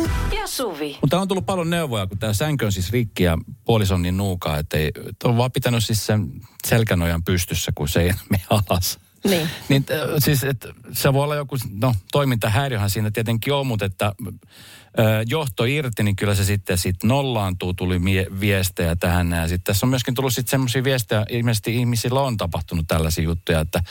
ja 0.40 0.46
Suvi. 0.46 0.98
Mutta 1.00 1.20
on 1.20 1.28
tullut 1.28 1.46
paljon 1.46 1.70
neuvoja, 1.70 2.06
kun 2.06 2.18
tämä 2.18 2.32
sänky 2.32 2.64
on 2.64 2.72
siis 2.72 2.90
rikki 2.90 3.22
ja 3.22 3.38
puolison 3.64 4.02
niin 4.02 4.16
nuukaa, 4.16 4.58
että 4.58 4.76
ei, 4.76 4.90
että 5.08 5.28
on 5.28 5.36
vaan 5.36 5.52
pitänyt 5.52 5.84
siis 5.84 6.06
sen 6.06 6.32
selkänojan 6.66 7.24
pystyssä, 7.24 7.72
kun 7.74 7.88
se 7.88 8.02
ei 8.02 8.12
mene 8.30 8.42
alas. 8.50 8.98
Niin. 9.24 9.48
Niin 9.68 9.84
äh, 9.90 9.98
siis, 10.18 10.44
että 10.44 10.68
se 10.92 11.12
voi 11.12 11.24
olla 11.24 11.34
joku, 11.34 11.56
no 11.80 11.94
toimintahäiriöhän 12.12 12.90
siinä 12.90 13.10
tietenkin 13.10 13.52
on, 13.52 13.66
mutta 13.66 13.84
että 13.84 14.06
äh, 14.06 15.04
johto 15.26 15.64
irti, 15.64 16.02
niin 16.02 16.16
kyllä 16.16 16.34
se 16.34 16.44
sitten 16.44 16.78
sit 16.78 17.02
nollaantuu, 17.02 17.74
tuli 17.74 17.98
mie- 17.98 18.26
viestejä 18.40 18.96
tähän. 18.96 19.30
Ja 19.30 19.48
sitten 19.48 19.64
tässä 19.64 19.86
on 19.86 19.90
myöskin 19.90 20.14
tullut 20.14 20.34
sitten 20.34 20.50
semmoisia 20.50 20.84
viestejä, 20.84 21.26
ilmeisesti 21.30 21.76
ihmisillä 21.76 22.20
on 22.20 22.36
tapahtunut 22.36 22.86
tällaisia 22.88 23.24
juttuja, 23.24 23.60
että, 23.60 23.82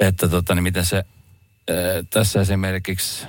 että 0.00 0.28
tota, 0.28 0.54
niin 0.54 0.62
miten 0.62 0.86
se 0.86 0.96
äh, 0.96 1.04
tässä 2.10 2.40
esimerkiksi, 2.40 3.26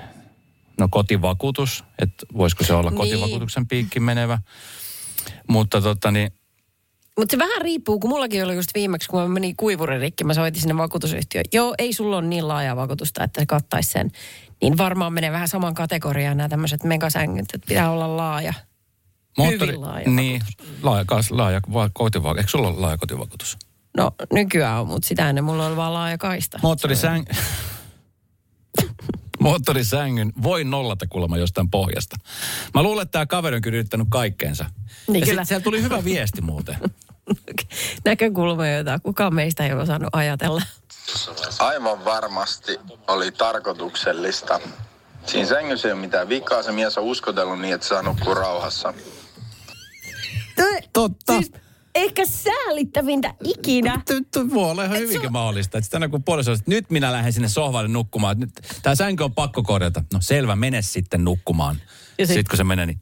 no 0.80 0.88
kotivakuutus, 0.92 1.84
että 2.00 2.26
voisiko 2.38 2.64
se 2.64 2.74
olla 2.74 2.90
Niin. 2.90 2.98
kotivakuutuksen 2.98 3.68
piikki 3.68 4.00
menevä. 4.00 4.40
Mutta 5.48 5.82
tota 5.82 6.12
niin, 6.12 6.32
Mutta 7.18 7.34
se 7.34 7.38
vähän 7.40 7.62
riippuu, 7.62 8.00
kun 8.00 8.10
mullakin 8.10 8.44
oli 8.46 8.56
just 8.56 8.70
viimeksi, 8.76 9.10
kun 9.10 9.22
mä 9.22 9.28
menin 9.28 9.56
kuivurin 9.56 10.00
rikki, 10.02 10.24
mä 10.24 10.34
soitin 10.34 10.62
sinne 10.62 10.78
vakuutusyhtiöön. 10.78 11.46
Joo, 11.54 11.76
ei 11.78 11.94
sulla 11.94 12.18
ole 12.18 12.28
niin 12.28 12.48
laajaa 12.48 12.76
vakuutusta, 12.76 13.24
että 13.24 13.42
se 13.42 13.46
kattaisi 13.46 13.90
sen. 13.90 14.12
Niin 14.62 14.78
varmaan 14.78 15.14
menee 15.14 15.32
vähän 15.32 15.48
saman 15.48 15.74
kategoriaan 15.74 16.38
nämä 16.38 16.50
tämmöiset 16.50 16.84
megasängyt, 16.84 17.46
että 17.54 17.68
pitää 17.68 17.92
olla 17.92 18.18
laaja. 18.18 18.54
Hyvin 19.48 19.82
laaja 19.82 20.10
Niin, 20.10 20.42
laaja, 20.84 21.06
kas- 21.06 21.32
laaja 21.32 21.62
va- 21.74 21.90
kotivakuutus. 21.94 22.38
Eikö 22.40 22.52
sulla 22.52 22.68
ole 22.68 22.80
laaja 22.80 22.98
kotivakuutus? 22.98 23.58
No 23.98 24.12
nykyään 24.34 24.82
on, 24.82 24.88
mutta 24.88 25.08
sitä 25.08 25.30
ennen 25.30 25.44
mulla 25.44 25.66
oli 25.68 25.76
vaan 25.76 25.94
laaja 25.94 26.18
kaista. 26.18 26.60
Moottorisäng... 26.64 27.26
Moottorisängyn 29.40 30.34
voi 30.44 30.64
nollata 30.64 31.08
kuulemma 31.10 31.38
jostain 31.38 31.70
pohjasta. 31.70 32.16
Mä 32.74 32.84
luulen, 32.84 33.02
että 33.04 33.12
tämä 33.12 33.26
kaveri 33.26 33.56
on 33.56 33.62
kyllä 33.62 33.76
yrittänyt 33.78 34.08
kaikkeensa. 34.10 34.66
Niin 35.08 35.20
ja 35.20 35.26
kyllä. 35.26 35.44
sit 35.44 35.48
siellä 35.48 35.64
tuli 35.64 35.82
hyvä 35.82 36.04
viesti 36.04 36.42
muuten. 36.42 36.76
Näkökulma, 38.06 38.68
jota 38.68 39.00
kukaan 39.00 39.36
meistä 39.36 39.66
ei 39.66 39.74
ole 39.74 39.82
osannut 39.82 40.10
ajatella. 40.14 40.62
Aivan 41.60 42.06
varmasti 42.06 42.80
oli 43.08 43.32
tarkoituksellista. 43.32 44.60
Siinä 45.26 45.48
sängyssä 45.48 45.88
ei 45.88 45.92
ole 45.92 46.02
mitään 46.02 46.30
vikaa, 46.30 46.64
se 46.64 46.72
mies 46.72 46.98
on 46.98 47.04
uskotellut 47.04 47.60
niin, 47.60 47.74
että 47.74 47.88
saa 47.88 48.02
nukkua 48.02 48.34
rauhassa. 48.34 48.94
Totta. 50.94 51.34
Siis 51.34 51.52
ehkä 51.96 52.26
säällittävintä 52.26 53.34
ikinä. 53.44 54.02
Voi 54.54 54.72
olla 54.72 54.84
ihan 54.84 54.98
hyvinkin 54.98 55.32
mahdollista. 55.32 55.78
Että 55.78 55.90
tänä 55.90 56.08
kun 56.08 56.24
puoliso 56.24 56.52
että 56.52 56.64
nyt 56.68 56.90
minä 56.90 57.12
lähden 57.12 57.34
sinne 57.34 57.50
sohvalle 57.50 57.88
nukkumaan. 57.88 58.40
Nyt, 58.40 58.50
tämä 58.82 58.96
sänky 58.96 59.24
on 59.24 59.34
pakko 59.34 59.64
korjata. 59.64 60.04
No 60.14 60.20
selvä, 60.22 60.56
mene 60.56 60.82
sitten 60.82 61.24
nukkumaan. 61.24 61.82
Sitten 62.18 62.46
kun 62.50 62.58
se 62.58 62.64
menee, 62.64 62.86
niin 62.86 63.02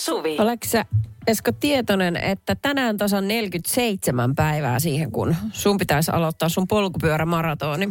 Suvi. 0.00 0.36
Oletko 0.38 0.66
sä, 0.68 0.84
Esko, 1.26 1.52
tietoinen, 1.52 2.16
että 2.16 2.54
tänään 2.54 2.96
tasan 2.96 3.28
47 3.28 4.34
päivää 4.34 4.78
siihen, 4.78 5.12
kun 5.12 5.36
sun 5.52 5.78
pitäisi 5.78 6.10
aloittaa 6.10 6.48
sun 6.48 6.68
polkupyörämaratoni? 6.68 7.88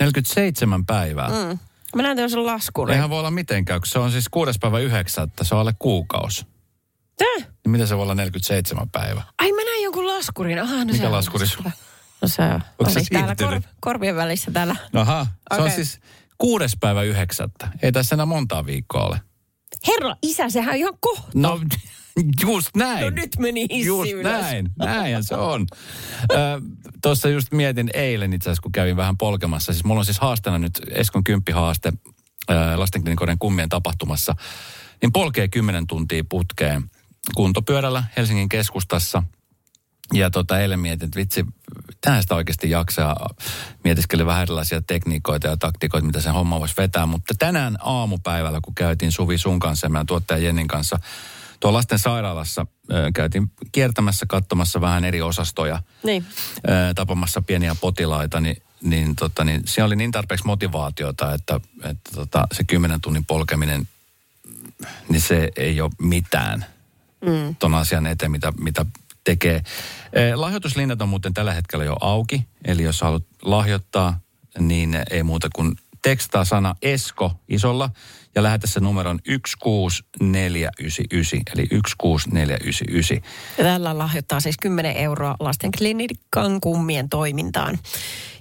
47 0.00 0.86
päivää. 0.86 1.28
Mm. 1.28 1.58
Mä 1.96 2.02
näen 2.02 2.16
tämmöisen 2.16 2.46
laskun. 2.46 2.90
Eihän 2.90 3.10
voi 3.10 3.18
olla 3.18 3.30
mitenkään, 3.30 3.80
kun 3.80 3.86
se 3.86 3.98
on 3.98 4.10
siis 4.12 4.28
kuudes 4.28 4.58
päivä 4.58 4.78
yhdeksättä, 4.78 5.44
se 5.44 5.54
on 5.54 5.60
alle 5.60 5.74
kuukausi. 5.78 6.46
Tää? 7.18 7.36
Niin 7.36 7.70
miten 7.70 7.86
se 7.88 7.96
voi 7.96 8.02
olla 8.02 8.14
47 8.14 8.90
päivää? 8.90 9.22
Ai 9.38 9.52
mä 9.52 9.64
näin 9.64 9.82
jonkun 9.82 10.06
laskurin. 10.06 10.62
Aha, 10.62 10.76
no 10.76 10.84
Mikä 10.84 10.96
se 10.98 11.06
on- 11.06 11.12
laskuri 11.12 11.46
sulla? 11.46 11.70
No 12.22 12.28
se 12.28 12.42
on. 12.42 12.60
Onko 12.78 12.90
se 12.92 13.00
täällä 13.12 13.34
siirtynyt? 13.38 13.68
korvien 13.80 14.16
välissä 14.16 14.50
täällä. 14.50 14.76
No 14.92 15.00
aha, 15.00 15.26
se 15.54 15.60
on 15.62 15.70
siis 15.70 16.00
kuudes 16.38 16.76
päivä 16.80 17.02
yhdeksättä. 17.02 17.68
Ei 17.82 17.92
tässä 17.92 18.14
enää 18.16 18.26
montaa 18.26 18.66
viikkoa 18.66 19.04
ole. 19.04 19.20
Herra 19.86 20.16
isä, 20.22 20.48
sehän 20.48 20.70
on 20.70 20.76
ihan 20.78 20.94
kohta. 21.00 21.30
No 21.34 21.60
just 22.46 22.68
näin. 22.76 23.00
No 23.04 23.10
nyt 23.10 23.38
meni 23.38 23.66
hissi 23.70 23.86
Just 23.86 24.12
ylös. 24.12 24.32
näin, 24.32 24.70
näinhän 24.78 25.24
se 25.24 25.34
on. 25.34 25.66
Tuossa 27.02 27.28
just 27.28 27.52
mietin 27.52 27.90
eilen 27.94 28.32
itse 28.32 28.50
asiassa, 28.50 28.62
kun 28.62 28.72
kävin 28.72 28.96
vähän 28.96 29.18
polkemassa. 29.18 29.72
Siis 29.72 29.84
mulla 29.84 29.98
on 29.98 30.04
siis 30.04 30.18
haasteena 30.18 30.58
nyt 30.58 30.80
Eskon 30.90 31.24
kymppihaaste 31.24 31.92
lastenklinikoiden 32.76 33.38
kummien 33.38 33.68
tapahtumassa. 33.68 34.36
Niin 35.02 35.12
polkee 35.12 35.48
10 35.48 35.86
tuntia 35.86 36.24
putkeen 36.28 36.90
kuntopyörällä 37.34 38.04
Helsingin 38.16 38.48
keskustassa. 38.48 39.22
Ja 40.12 40.30
tota, 40.30 40.58
eilen 40.58 40.80
mietin, 40.80 41.06
että 41.06 41.20
vitsi, 41.20 41.44
tähän 42.00 42.22
sitä 42.22 42.34
oikeasti 42.34 42.70
jaksaa. 42.70 43.30
Mietiskelin 43.84 44.26
vähän 44.26 44.42
erilaisia 44.42 44.82
tekniikoita 44.82 45.46
ja 45.48 45.56
taktikoita, 45.56 46.06
mitä 46.06 46.20
se 46.20 46.30
homma 46.30 46.60
voisi 46.60 46.74
vetää. 46.78 47.06
Mutta 47.06 47.34
tänään 47.38 47.76
aamupäivällä, 47.80 48.60
kun 48.62 48.74
käytiin 48.74 49.12
Suvi 49.12 49.38
sun 49.38 49.58
kanssa 49.58 49.86
ja 49.86 49.90
meidän 49.90 50.06
tuottaja 50.06 50.44
Jennin 50.44 50.68
kanssa 50.68 50.98
tuolla 51.60 51.76
lasten 51.76 51.98
sairaalassa, 51.98 52.66
ö, 52.92 53.10
käytiin 53.14 53.50
kiertämässä, 53.72 54.26
katsomassa 54.26 54.80
vähän 54.80 55.04
eri 55.04 55.22
osastoja, 55.22 55.82
Niin. 56.02 56.26
ö, 56.68 56.94
tapamassa 56.94 57.42
pieniä 57.42 57.74
potilaita, 57.80 58.40
niin, 58.40 58.62
niin, 58.82 59.16
tota, 59.16 59.44
niin 59.44 59.62
siellä 59.64 59.86
oli 59.86 59.96
niin 59.96 60.10
tarpeeksi 60.10 60.46
motivaatiota, 60.46 61.34
että, 61.34 61.60
että 61.82 62.10
tota, 62.14 62.46
se 62.52 62.64
10 62.64 63.00
tunnin 63.00 63.24
polkeminen, 63.24 63.88
niin 65.08 65.20
se 65.20 65.50
ei 65.56 65.80
ole 65.80 65.90
mitään 65.98 66.64
mm. 67.26 67.56
ton 67.58 67.74
asian 67.74 68.06
eteen, 68.06 68.30
mitä, 68.30 68.52
mitä 68.58 68.86
tekee. 69.24 69.62
Lahjoituslinnat 70.34 71.02
on 71.02 71.08
muuten 71.08 71.34
tällä 71.34 71.54
hetkellä 71.54 71.84
jo 71.84 71.96
auki, 72.00 72.46
eli 72.64 72.82
jos 72.82 73.00
haluat 73.00 73.24
lahjoittaa, 73.42 74.20
niin 74.58 74.98
ei 75.10 75.22
muuta 75.22 75.48
kuin 75.54 75.76
tekstaa 76.04 76.44
sana 76.44 76.74
ESKO 76.82 77.32
isolla 77.48 77.90
ja 78.34 78.42
lähetä 78.42 78.66
se 78.66 78.80
numeron 78.80 79.18
16499, 79.24 81.40
eli 81.54 81.66
16499. 81.66 83.20
Ja 83.58 83.64
tällä 83.64 83.98
lahjoittaa 83.98 84.40
siis 84.40 84.56
10 84.60 84.96
euroa 84.96 85.36
lastenklinikan 85.40 86.60
kummien 86.60 87.08
toimintaan, 87.08 87.78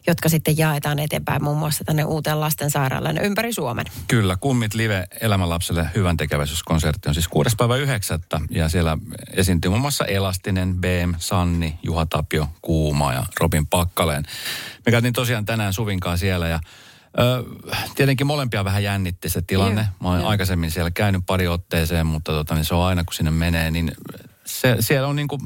jotka 0.08 0.30
sitten 0.30 0.58
jaetaan 0.58 1.00
eteenpäin 1.00 1.44
muun 1.44 1.58
muassa 1.58 1.84
tänne 1.84 2.06
uuteen 2.06 2.40
lastensairaalaan 2.40 3.18
ympäri 3.18 3.54
Suomen. 3.54 3.86
Kyllä, 4.08 4.38
Kummit 4.40 4.74
Live 4.74 5.08
elämänlapselle 5.22 5.90
hyvän 5.96 6.18
tekeväisyyskonsertti 6.18 7.10
on 7.10 7.16
siis 7.16 7.28
6. 7.28 7.56
päivä 7.56 7.76
9. 7.76 8.20
Ja 8.50 8.70
siellä 8.70 8.98
esiintyy 9.34 9.70
muun 9.70 9.82
muassa 9.82 10.06
Elastinen, 10.06 10.76
BM, 10.76 11.14
Sanni, 11.18 11.80
Juha 11.84 12.06
Tapio, 12.06 12.48
Kuuma 12.62 13.14
ja 13.14 13.24
Robin 13.40 13.68
Pakkaleen. 13.68 14.24
Me 14.86 14.92
käytiin 14.92 15.14
tosiaan 15.14 15.46
tänään 15.46 15.74
Suvinkaan 15.74 16.18
siellä 16.18 16.48
ja 16.48 16.60
Ö, 17.20 17.44
tietenkin 17.96 18.28
molempia 18.28 18.66
vähän 18.66 18.84
jännitti 18.84 19.30
se 19.30 19.42
tilanne. 19.42 19.82
Joo, 19.82 19.90
Mä 20.00 20.10
olen 20.10 20.26
aikaisemmin 20.26 20.72
siellä 20.72 20.92
käynyt 20.92 21.24
pari 21.26 21.48
otteeseen, 21.48 22.08
mutta 22.08 22.32
tota, 22.32 22.56
niin 22.56 22.66
se 22.66 22.76
on 22.76 22.86
aina 22.86 23.04
kun 23.04 23.14
sinne 23.14 23.32
menee, 23.32 23.72
niin 23.72 23.92
se, 24.46 24.76
siellä 24.80 25.08
on 25.08 25.16
niin 25.16 25.28
kuin 25.28 25.42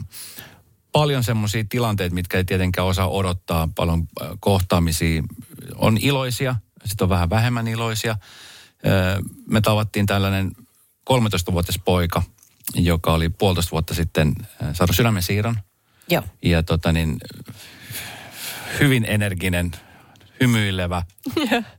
paljon 0.91 1.23
semmoisia 1.23 1.63
tilanteita, 1.69 2.13
mitkä 2.15 2.37
ei 2.37 2.43
tietenkään 2.43 2.87
osaa 2.87 3.09
odottaa, 3.09 3.69
paljon 3.75 4.07
kohtaamisia. 4.39 5.23
On 5.75 5.97
iloisia, 6.01 6.55
sitten 6.85 7.05
on 7.05 7.09
vähän 7.09 7.29
vähemmän 7.29 7.67
iloisia. 7.67 8.17
Me 9.49 9.61
tavattiin 9.61 10.05
tällainen 10.05 10.51
13-vuotias 11.09 11.79
poika, 11.85 12.23
joka 12.75 13.13
oli 13.13 13.29
puolitoista 13.29 13.71
vuotta 13.71 13.93
sitten 13.93 14.33
saanut 14.73 14.95
sydämen 14.95 15.23
siirron. 15.23 15.59
Joo. 16.09 16.23
Ja 16.41 16.63
tota 16.63 16.91
niin, 16.91 17.17
hyvin 18.79 19.05
energinen, 19.05 19.71
hymyilevä, 20.41 21.03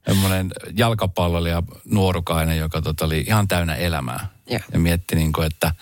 semmoinen 0.07 0.51
jalkapallolija 0.77 1.63
nuorukainen, 1.85 2.59
joka 2.59 2.83
tota 2.83 3.05
oli 3.05 3.21
ihan 3.21 3.49
täynnä 3.49 3.75
elämää. 3.75 4.29
Joo. 4.51 4.61
Ja 4.73 4.79
mietti, 4.79 5.17
niin 5.17 5.33
kuin, 5.33 5.47
että 5.47 5.73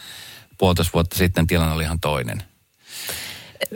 puolitoista 0.59 0.93
vuotta 0.95 1.17
sitten 1.17 1.47
tilanne 1.47 1.75
oli 1.75 1.83
ihan 1.83 2.01
toinen. 2.01 2.43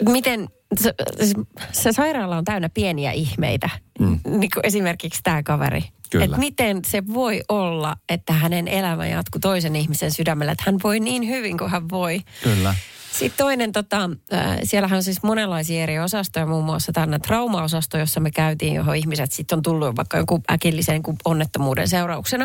Miten, 0.09 0.49
se, 0.81 0.95
siis 1.17 1.35
se 1.73 1.93
sairaala 1.93 2.37
on 2.37 2.45
täynnä 2.45 2.69
pieniä 2.69 3.13
ihmeitä, 3.13 3.71
mm. 4.01 4.21
niin 4.25 4.51
kuin 4.55 4.67
esimerkiksi 4.67 5.21
tämä 5.23 5.43
kaveri. 5.43 5.85
Kyllä. 6.11 6.25
Et 6.25 6.37
miten 6.37 6.81
se 6.87 7.03
voi 7.07 7.43
olla, 7.49 7.97
että 8.09 8.33
hänen 8.33 8.69
elämä 8.69 9.07
jatkuu 9.07 9.41
toisen 9.41 9.77
ihmisen 9.77 10.11
sydämellä, 10.11 10.53
että 10.53 10.65
hän 10.67 10.77
voi 10.83 11.01
niin 11.01 11.29
hyvin 11.29 11.59
kuin 11.59 11.71
hän 11.71 11.89
voi. 11.89 12.21
Kyllä. 12.43 12.75
Sitten 13.13 13.45
toinen, 13.45 13.73
tota, 13.73 14.11
äh, 14.33 14.59
siellähän 14.65 14.97
on 14.97 15.03
siis 15.03 15.23
monenlaisia 15.23 15.83
eri 15.83 15.99
osastoja, 15.99 16.47
muun 16.47 16.65
muassa 16.65 16.93
tänne 16.93 17.19
traumaosasto, 17.19 17.99
jossa 17.99 18.21
me 18.21 18.31
käytiin, 18.31 18.75
johon 18.75 18.97
ihmiset 18.97 19.33
sitten 19.33 19.57
on 19.57 19.63
tullut 19.63 19.97
vaikka 19.97 20.17
jonkun 20.17 20.43
äkillisen 20.53 20.95
jonkun 20.95 21.17
onnettomuuden 21.25 21.89
seurauksena. 21.89 22.45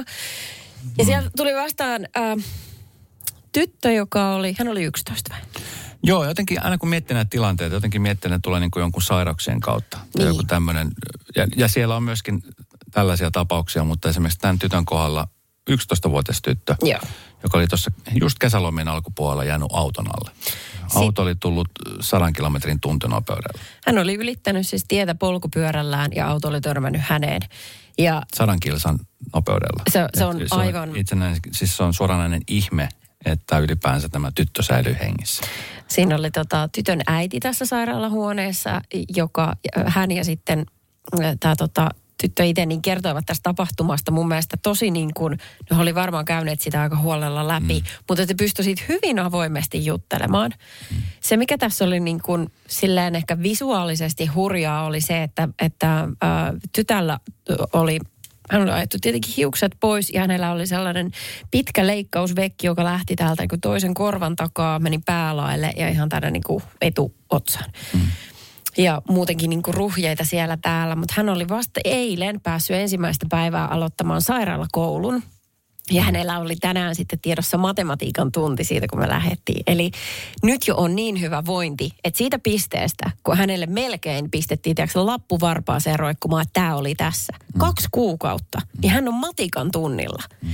Ja 0.98 1.03
Mm. 1.03 1.05
siellä 1.05 1.29
tuli 1.38 1.53
vastaan 1.55 2.07
äh, 2.17 2.45
tyttö, 3.51 3.91
joka 3.91 4.34
oli, 4.34 4.55
hän 4.60 4.67
oli 4.67 4.84
11 4.84 5.34
vai? 5.34 5.41
Joo, 6.03 6.25
jotenkin 6.25 6.63
aina 6.63 6.77
kun 6.77 6.89
miettii 6.89 7.13
näitä 7.13 7.29
tilanteita, 7.29 7.75
jotenkin 7.75 8.01
miettii, 8.01 8.27
että 8.27 8.38
ne 8.38 8.39
tulee 8.43 8.60
niin 8.60 8.72
kuin 8.72 8.81
jonkun 8.81 9.01
sairauksien 9.01 9.60
kautta. 9.60 9.98
Niin. 10.17 10.27
joku 10.27 10.43
tämmöinen. 10.43 10.91
Ja, 11.36 11.48
ja 11.55 11.67
siellä 11.67 11.95
on 11.95 12.03
myöskin 12.03 12.43
tällaisia 12.91 13.31
tapauksia, 13.31 13.84
mutta 13.84 14.10
esimerkiksi 14.10 14.39
tämän 14.39 14.60
tytön 14.60 14.86
kohdalla 14.86 15.27
11-vuotias 15.72 16.41
tyttö, 16.41 16.75
Joo. 16.81 17.00
joka 17.43 17.57
oli 17.57 17.67
tuossa 17.67 17.91
just 18.22 18.39
kesälomien 18.39 18.88
alkupuolella 18.88 19.43
jäänyt 19.43 19.67
auton 19.74 20.05
alle. 20.07 20.31
Auto 20.95 21.22
oli 21.22 21.36
tullut 21.36 21.69
sadan 22.01 22.34
kilometrin 22.34 22.79
tuntinopeudella. 22.79 23.60
Hän 23.86 23.98
oli 23.98 24.13
ylittänyt 24.15 24.67
siis 24.67 24.86
tietä 24.88 25.15
polkupyörällään 25.15 26.12
ja 26.15 26.27
auto 26.27 26.48
oli 26.48 26.62
törmännyt 26.62 27.01
häneen. 27.05 27.41
Ja 27.98 28.22
Sadan 28.36 28.60
kilsan 28.60 29.00
nopeudella. 29.34 29.84
Se- 29.91 30.07
se 30.13 30.25
on 30.25 30.41
Et 30.41 30.48
aivan- 30.51 30.95
Itsenäinen, 30.95 31.39
siis 31.51 31.77
se 31.77 31.84
on 31.84 31.93
suoranainen 31.93 32.41
ihme, 32.48 32.89
että 33.25 33.57
ylipäänsä 33.60 34.10
tämä 34.10 34.31
tyttö 34.36 34.63
säilyy 34.63 34.95
hengissä. 35.00 35.43
Siinä 35.88 36.15
oli 36.15 36.31
tota, 36.31 36.69
tytön 36.75 37.01
äiti 37.07 37.39
tässä 37.39 37.65
sairaalahuoneessa, 37.65 38.81
joka 39.15 39.53
hän 39.86 40.12
ja 40.12 40.24
sitten 40.24 40.65
tämä 41.39 41.55
tota, 41.55 41.89
tyttö 42.22 42.45
itse 42.45 42.65
niin 42.65 42.81
kertoivat 42.81 43.25
tästä 43.25 43.43
tapahtumasta 43.43 44.12
mun 44.12 44.27
mielestä 44.27 44.57
tosi 44.63 44.91
niin 44.91 45.13
kuin, 45.13 45.38
ne 45.72 45.77
oli 45.77 45.95
varmaan 45.95 46.25
käyneet 46.25 46.62
sitä 46.62 46.81
aika 46.81 46.98
huolella 46.98 47.48
läpi, 47.48 47.79
mm. 47.79 47.86
mutta 48.10 48.25
te 48.25 48.34
pystyivät 48.34 48.89
hyvin 48.89 49.19
avoimesti 49.19 49.86
juttelemaan. 49.86 50.51
Mm. 50.91 51.01
Se 51.19 51.38
mikä 51.38 51.57
tässä 51.57 51.86
oli 51.86 52.00
niin 52.00 52.22
kuin 52.22 52.51
silleen 52.67 53.15
ehkä 53.15 53.41
visuaalisesti 53.41 54.25
hurjaa 54.25 54.86
oli 54.86 55.01
se, 55.01 55.24
että, 55.24 55.50
että 55.60 56.00
ä, 56.00 56.07
tytällä 56.74 57.19
oli 57.74 58.00
hän 58.51 58.62
oli 58.62 58.72
ajettu 58.72 58.98
tietenkin 59.01 59.34
hiukset 59.38 59.72
pois 59.79 60.10
ja 60.10 60.22
hänellä 60.22 60.51
oli 60.51 60.67
sellainen 60.67 61.12
pitkä 61.51 61.88
leikkausvekki, 61.88 62.67
joka 62.67 62.84
lähti 62.84 63.15
täältä 63.15 63.43
niin 63.43 63.50
kuin 63.50 63.62
toisen 63.62 63.93
korvan 63.93 64.36
takaa, 64.36 64.79
meni 64.79 65.00
päälaelle 65.05 65.74
ja 65.77 65.89
ihan 65.89 66.10
tänne 66.10 66.31
niin 66.31 66.43
kuin 66.43 66.63
etuotsaan. 66.81 67.72
Mm. 67.93 68.01
Ja 68.77 69.01
muutenkin 69.10 69.50
niin 69.50 69.62
kuin 69.62 69.75
ruhjeita 69.75 70.24
siellä 70.25 70.58
täällä, 70.62 70.96
mutta 70.96 71.13
hän 71.17 71.29
oli 71.29 71.50
vasta 71.50 71.79
eilen 71.84 72.41
päässyt 72.41 72.75
ensimmäistä 72.75 73.25
päivää 73.29 73.67
aloittamaan 73.67 74.22
sairaalakoulun. 74.22 75.24
Ja 75.92 76.04
hänellä 76.04 76.39
oli 76.39 76.56
tänään 76.56 76.96
sitten 76.96 77.20
tiedossa 77.20 77.58
matematiikan 77.58 78.32
tunti 78.32 78.63
siitä, 78.63 78.88
kun 78.88 79.00
me 79.00 79.10
lähdettiin. 79.10 79.63
Eli 79.68 79.92
nyt 80.44 80.68
jo 80.68 80.75
on 80.77 80.96
niin 80.96 81.22
hyvä 81.22 81.44
vointi, 81.46 81.92
että 82.04 82.18
siitä 82.18 82.39
pisteestä, 82.39 83.12
kun 83.24 83.38
hänelle 83.38 83.65
melkein 83.65 84.32
pistettiin 84.32 84.75
tiedätkö, 84.75 85.06
lappu 85.06 85.39
varpaaseen 85.39 86.00
roikkumaan, 86.00 86.42
että 86.42 86.54
tämä 86.54 86.75
oli 86.75 86.96
tässä. 86.96 87.34
Mm. 87.54 87.60
Kaksi 87.60 87.88
kuukautta. 87.92 88.62
Ja 88.84 88.89
hän 88.89 89.08
on 89.08 89.13
matikan 89.13 89.72
tunnilla. 89.72 90.24
Mm. 90.42 90.50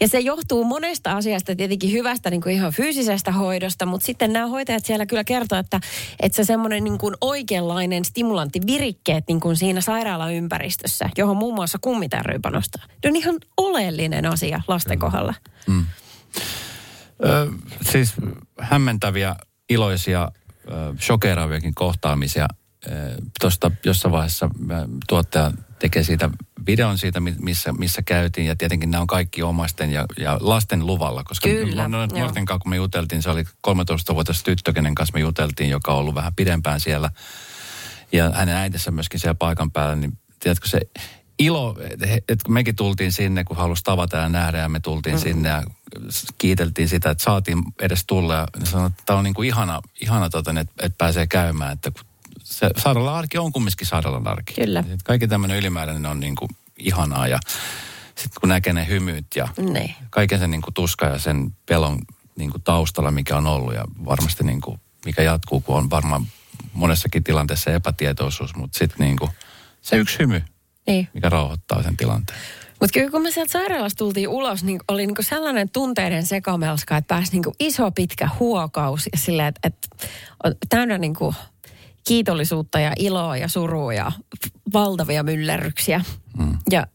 Ja 0.00 0.08
se 0.08 0.20
johtuu 0.20 0.64
monesta 0.64 1.12
asiasta, 1.12 1.56
tietenkin 1.56 1.92
hyvästä 1.92 2.30
niin 2.30 2.40
kuin 2.40 2.54
ihan 2.54 2.72
fyysisestä 2.72 3.32
hoidosta, 3.32 3.86
mutta 3.86 4.06
sitten 4.06 4.32
nämä 4.32 4.46
hoitajat 4.46 4.84
siellä 4.84 5.06
kyllä 5.06 5.24
kertoo, 5.24 5.58
että, 5.58 5.80
että 6.20 6.36
se 6.36 6.44
semmoinen 6.44 6.84
niin 6.84 6.98
kuin 6.98 7.14
oikeanlainen 7.20 8.04
stimulantti, 8.04 8.60
virikkeet 8.66 9.24
niin 9.28 9.40
kuin 9.40 9.56
siinä 9.56 9.80
sairaalaympäristössä, 9.80 11.10
johon 11.18 11.36
muun 11.36 11.54
muassa 11.54 11.78
kummitärry 11.80 12.38
panostaa, 12.38 12.84
ne 13.04 13.10
on 13.10 13.16
ihan 13.16 13.36
oleellinen 13.56 14.26
asia 14.26 14.60
lasten 14.68 14.98
kohdalla. 14.98 15.34
Mm. 15.66 15.86
Ö, 17.24 17.48
siis 17.82 18.14
hämmentäviä, 18.60 19.36
iloisia, 19.68 20.32
ö, 20.68 20.94
shokeraviakin 21.00 21.74
kohtaamisia. 21.74 22.48
Tuosta 23.40 23.70
jossain 23.84 24.12
vaiheessa 24.12 24.50
tuottaja 25.08 25.52
tekee 25.78 26.02
siitä 26.02 26.30
videon 26.66 26.98
siitä, 26.98 27.20
mi- 27.20 27.36
missä, 27.38 27.72
missä 27.72 28.02
käytiin. 28.02 28.46
Ja 28.46 28.56
tietenkin 28.56 28.90
nämä 28.90 29.00
on 29.00 29.06
kaikki 29.06 29.42
omaisten 29.42 29.92
ja, 29.92 30.04
ja 30.18 30.38
lasten 30.40 30.86
luvalla. 30.86 31.24
Koska 31.24 31.48
Kyllä, 31.48 31.88
no, 31.88 32.06
nuorten 32.06 32.44
kanssa, 32.44 32.62
kun 32.62 32.70
me 32.70 32.76
juteltiin, 32.76 33.22
se 33.22 33.30
oli 33.30 33.42
13-vuotias 33.42 34.42
tyttö, 34.42 34.72
kenen 34.72 34.94
kanssa 34.94 35.14
me 35.14 35.20
juteltiin, 35.20 35.70
joka 35.70 35.92
on 35.92 35.98
ollut 35.98 36.14
vähän 36.14 36.34
pidempään 36.34 36.80
siellä. 36.80 37.10
Ja 38.12 38.30
hänen 38.30 38.56
äitinsä 38.56 38.90
myöskin 38.90 39.20
siellä 39.20 39.34
paikan 39.34 39.70
päällä, 39.70 39.96
niin 39.96 40.18
tiedätkö 40.40 40.68
se 40.68 40.80
ilo, 41.38 41.76
että 41.90 42.06
et 42.28 42.42
kun 42.42 42.54
mekin 42.54 42.76
tultiin 42.76 43.12
sinne, 43.12 43.44
kun 43.44 43.56
halusi 43.56 43.84
tavata 43.84 44.16
ja 44.16 44.28
nähdä, 44.28 44.58
ja 44.58 44.68
me 44.68 44.80
tultiin 44.80 45.14
mm. 45.14 45.20
sinne 45.20 45.48
ja 45.48 45.62
kiiteltiin 46.38 46.88
sitä, 46.88 47.10
että 47.10 47.24
saatiin 47.24 47.62
edes 47.80 48.04
tulla. 48.06 48.34
Ja 48.34 48.46
ne 48.58 48.66
sanoi, 48.66 48.86
että 48.86 49.02
tämä 49.06 49.18
on 49.18 49.24
niin 49.24 49.34
kuin 49.34 49.48
ihana, 49.48 49.80
ihana 50.00 50.30
tota, 50.30 50.50
että, 50.50 50.72
että 50.82 50.98
pääsee 50.98 51.26
käymään, 51.26 51.72
että 51.72 51.90
kun 51.90 52.04
se 52.42 52.70
sairaalan 52.76 53.14
arki 53.14 53.38
on 53.38 53.52
kumminkin 53.52 53.86
sairaalan 53.86 54.28
arki. 54.28 54.54
Kyllä. 54.54 54.84
Et 54.94 55.02
Kaikki 55.02 55.28
tämmöinen 55.28 55.58
ylimääräinen 55.58 56.06
on 56.06 56.20
niin 56.20 56.36
kuin 56.36 56.48
ihanaa 56.78 57.28
ja 57.28 57.38
sitten 58.14 58.40
kun 58.40 58.48
näkee 58.48 58.72
ne 58.72 58.86
hymyt 58.86 59.26
ja 59.36 59.48
Niin. 59.58 59.94
kaiken 60.10 60.38
sen 60.38 60.50
niin 60.50 60.62
kuin 60.62 60.74
tuska 60.74 61.06
ja 61.06 61.18
sen 61.18 61.56
pelon 61.66 61.98
niin 62.36 62.50
kuin 62.50 62.62
taustalla, 62.62 63.10
mikä 63.10 63.36
on 63.36 63.46
ollut 63.46 63.74
ja 63.74 63.84
varmasti 64.04 64.44
niin 64.44 64.60
kuin, 64.60 64.80
mikä 65.04 65.22
jatkuu, 65.22 65.60
kun 65.60 65.76
on 65.76 65.90
varmaan 65.90 66.26
monessakin 66.72 67.24
tilanteessa 67.24 67.70
epätietoisuus, 67.70 68.56
mutta 68.56 68.78
sitten 68.78 68.98
niin 68.98 69.18
kuin 69.18 69.30
se 69.82 69.96
yksi 69.96 70.18
hymy, 70.18 70.42
Niin. 70.86 71.08
mikä 71.14 71.28
rauhoittaa 71.28 71.82
sen 71.82 71.96
tilanteen. 71.96 72.38
Mutta 72.80 72.92
kyllä 72.92 73.10
kun 73.10 73.22
me 73.22 73.30
sieltä 73.30 73.52
sairaalasta 73.52 73.98
tultiin 73.98 74.28
ulos, 74.28 74.64
niin 74.64 74.80
oli 74.88 75.06
niinku 75.06 75.22
sellainen 75.22 75.70
tunteiden 75.70 76.26
sekamelska, 76.26 76.96
että 76.96 77.14
pääsi 77.14 77.32
niinku 77.32 77.52
iso 77.60 77.90
pitkä 77.90 78.28
huokaus 78.40 79.06
ja 79.12 79.18
silleen, 79.18 79.48
että, 79.48 79.60
että 79.64 80.06
on 80.44 80.54
täynnä 80.68 80.98
niinku 80.98 81.34
kiitollisuutta 82.06 82.80
ja 82.80 82.92
iloa 82.98 83.36
ja 83.36 83.48
surua 83.48 83.94
ja 83.94 84.12
valtavia 84.72 85.22
myllerryksiä. 85.22 86.00
Mm. 86.38 86.58
Ja 86.70 86.86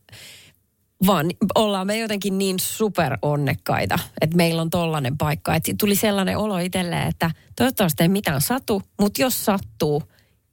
vaan 1.08 1.30
ollaan 1.56 1.88
me 1.88 1.97
jotenkin 1.97 2.38
niin 2.38 2.60
super 2.60 3.17
onnekkaita, 3.21 3.99
että 4.21 4.38
meillä 4.38 4.62
on 4.62 4.69
tollainen 4.69 5.17
paikka. 5.17 5.56
Että 5.56 5.71
tuli 5.80 5.95
sellainen 5.95 6.38
olo 6.38 6.58
itselleen, 6.58 7.08
että 7.08 7.32
toivottavasti 7.56 8.04
ei 8.04 8.10
mitään 8.10 8.41
satu, 8.41 8.82
mutta 8.99 9.21
jos 9.21 9.45
sattuu 9.45 10.04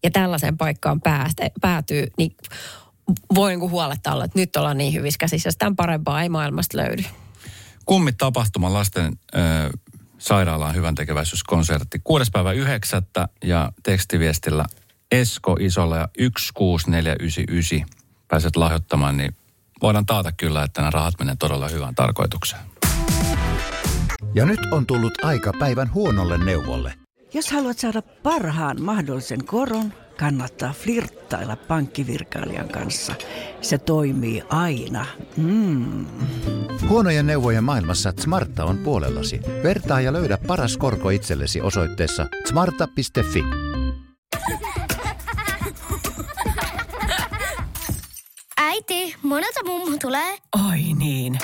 ja 0.05 0.11
tällaiseen 0.11 0.59
paikkaan 0.59 1.01
päästä, 1.01 1.51
päätyy, 1.61 2.07
niin 2.19 2.37
voi 3.35 3.57
niin 3.57 3.71
huoletta 3.71 4.13
olla, 4.13 4.25
että 4.25 4.39
nyt 4.39 4.57
ollaan 4.57 4.79
niin 4.79 4.95
hyvissä 4.95 5.19
käsissä. 5.19 5.51
Tämän 5.59 5.77
parempaa 5.77 6.23
ei 6.23 6.29
maailmasta 6.29 6.77
löydy. 6.79 7.05
Kummit 7.87 8.19
tapahtuma 8.19 8.73
lasten 8.73 9.19
ö, 9.35 9.39
sairaalaan 10.19 10.75
hyvän 10.75 10.95
tekeväisyyskonsertti. 10.95 12.01
6. 12.05 12.31
päivä 12.31 12.53
9. 12.53 13.03
ja 13.45 13.73
tekstiviestillä 13.83 14.65
Esko 15.13 15.57
isolla 15.61 15.97
ja 15.97 16.09
16499 16.19 17.89
pääset 18.29 18.57
lahjoittamaan, 18.57 19.17
niin 19.17 19.37
voidaan 19.83 20.07
taata 20.07 20.33
kyllä, 20.33 20.63
että 20.63 20.81
nämä 20.81 20.91
rahat 20.91 21.15
menee 21.19 21.37
todella 21.39 21.69
hyvään 21.69 21.95
tarkoitukseen. 21.95 22.63
Ja 24.35 24.47
nyt 24.47 24.61
on 24.73 24.87
tullut 24.87 25.25
aika 25.25 25.53
päivän 25.59 25.95
huonolle 25.95 26.39
neuvolle. 26.45 26.95
Jos 27.35 27.51
haluat 27.51 27.79
saada 27.79 28.03
parhaan 28.03 28.83
mahdollisen 28.83 29.45
koron, 29.45 29.93
kannattaa 30.19 30.73
flirttailla 30.73 31.57
pankkivirkailijan 31.57 32.69
kanssa. 32.69 33.15
Se 33.61 33.79
toimii 33.79 34.43
aina. 34.49 35.07
Mm. 35.37 36.07
Huonojen 36.89 37.27
neuvojen 37.27 37.65
maailmassa 37.65 38.13
Smarta 38.21 38.65
on 38.65 38.79
puolellasi. 38.79 39.41
Vertaa 39.63 40.01
ja 40.01 40.13
löydä 40.13 40.39
paras 40.47 40.77
korko 40.77 41.11
itsellesi 41.11 41.61
osoitteessa 41.61 42.27
smarta.fi. 42.49 43.45
Äiti, 48.57 49.15
monelta 49.23 49.65
mummu 49.65 49.99
tulee? 49.99 50.37
Ai 50.53 50.83
niin. 50.83 51.39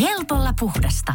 Helpolla 0.00 0.54
puhdasta. 0.60 1.14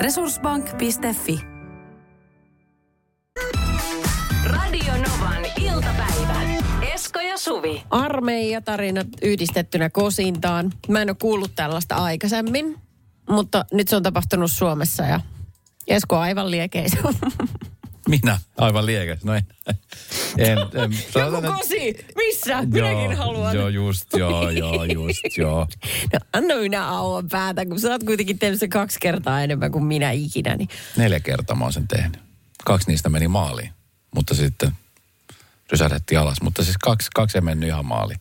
Resurssbank.fi 0.00 1.40
Radio 4.44 4.92
Novan 4.92 5.44
iltapäivä. 5.60 6.40
Esko 6.94 7.20
ja 7.20 7.38
Suvi. 7.38 7.82
Armeijatarinat 7.90 9.06
yhdistettynä 9.22 9.90
kosintaan. 9.90 10.72
Mä 10.88 11.02
en 11.02 11.10
ole 11.10 11.16
kuullut 11.20 11.52
tällaista 11.54 11.94
aikaisemmin, 11.94 12.76
mutta 13.30 13.64
nyt 13.72 13.88
se 13.88 13.96
on 13.96 14.02
tapahtunut 14.02 14.50
Suomessa 14.50 15.02
ja 15.02 15.20
Esko 15.86 16.16
on 16.16 16.22
aivan 16.22 16.50
liekeissä. 16.50 16.98
Minä 18.08 18.38
aivan 18.56 18.86
liekäs. 18.86 19.24
No 19.24 19.34
en, 19.34 19.42
en, 20.38 20.58
en, 20.58 20.92
Joku 21.22 21.42
kosi! 21.58 22.06
Missä? 22.16 22.62
Minäkin 22.62 23.16
haluan. 23.16 23.56
Joo, 23.56 23.68
just, 23.68 24.06
joo, 24.16 24.50
joo, 24.62 24.84
just, 24.84 25.36
joo. 25.36 25.66
No, 26.12 26.18
anna 26.32 26.54
minä 26.56 26.88
auan 26.88 27.28
päätä, 27.28 27.66
kun 27.66 27.80
sä 27.80 27.88
oot 27.88 28.04
kuitenkin 28.04 28.38
tehnyt 28.38 28.60
sen 28.60 28.70
kaksi 28.70 28.98
kertaa 29.00 29.42
enemmän 29.42 29.72
kuin 29.72 29.84
minä 29.84 30.10
ikinä. 30.10 30.56
Niin. 30.56 30.68
Neljä 30.96 31.20
kertaa 31.20 31.56
mä 31.56 31.64
oon 31.64 31.72
sen 31.72 31.88
tehnyt. 31.88 32.20
Kaksi 32.64 32.90
niistä 32.90 33.08
meni 33.08 33.28
maaliin, 33.28 33.70
mutta 34.14 34.34
sitten 34.34 34.72
rysähdettiin 35.72 36.20
alas. 36.20 36.42
Mutta 36.42 36.64
siis 36.64 36.78
kaksi, 36.78 37.08
kaksi 37.14 37.38
ei 37.38 37.42
mennyt 37.42 37.68
ihan 37.68 37.86
maaliin. 37.86 38.20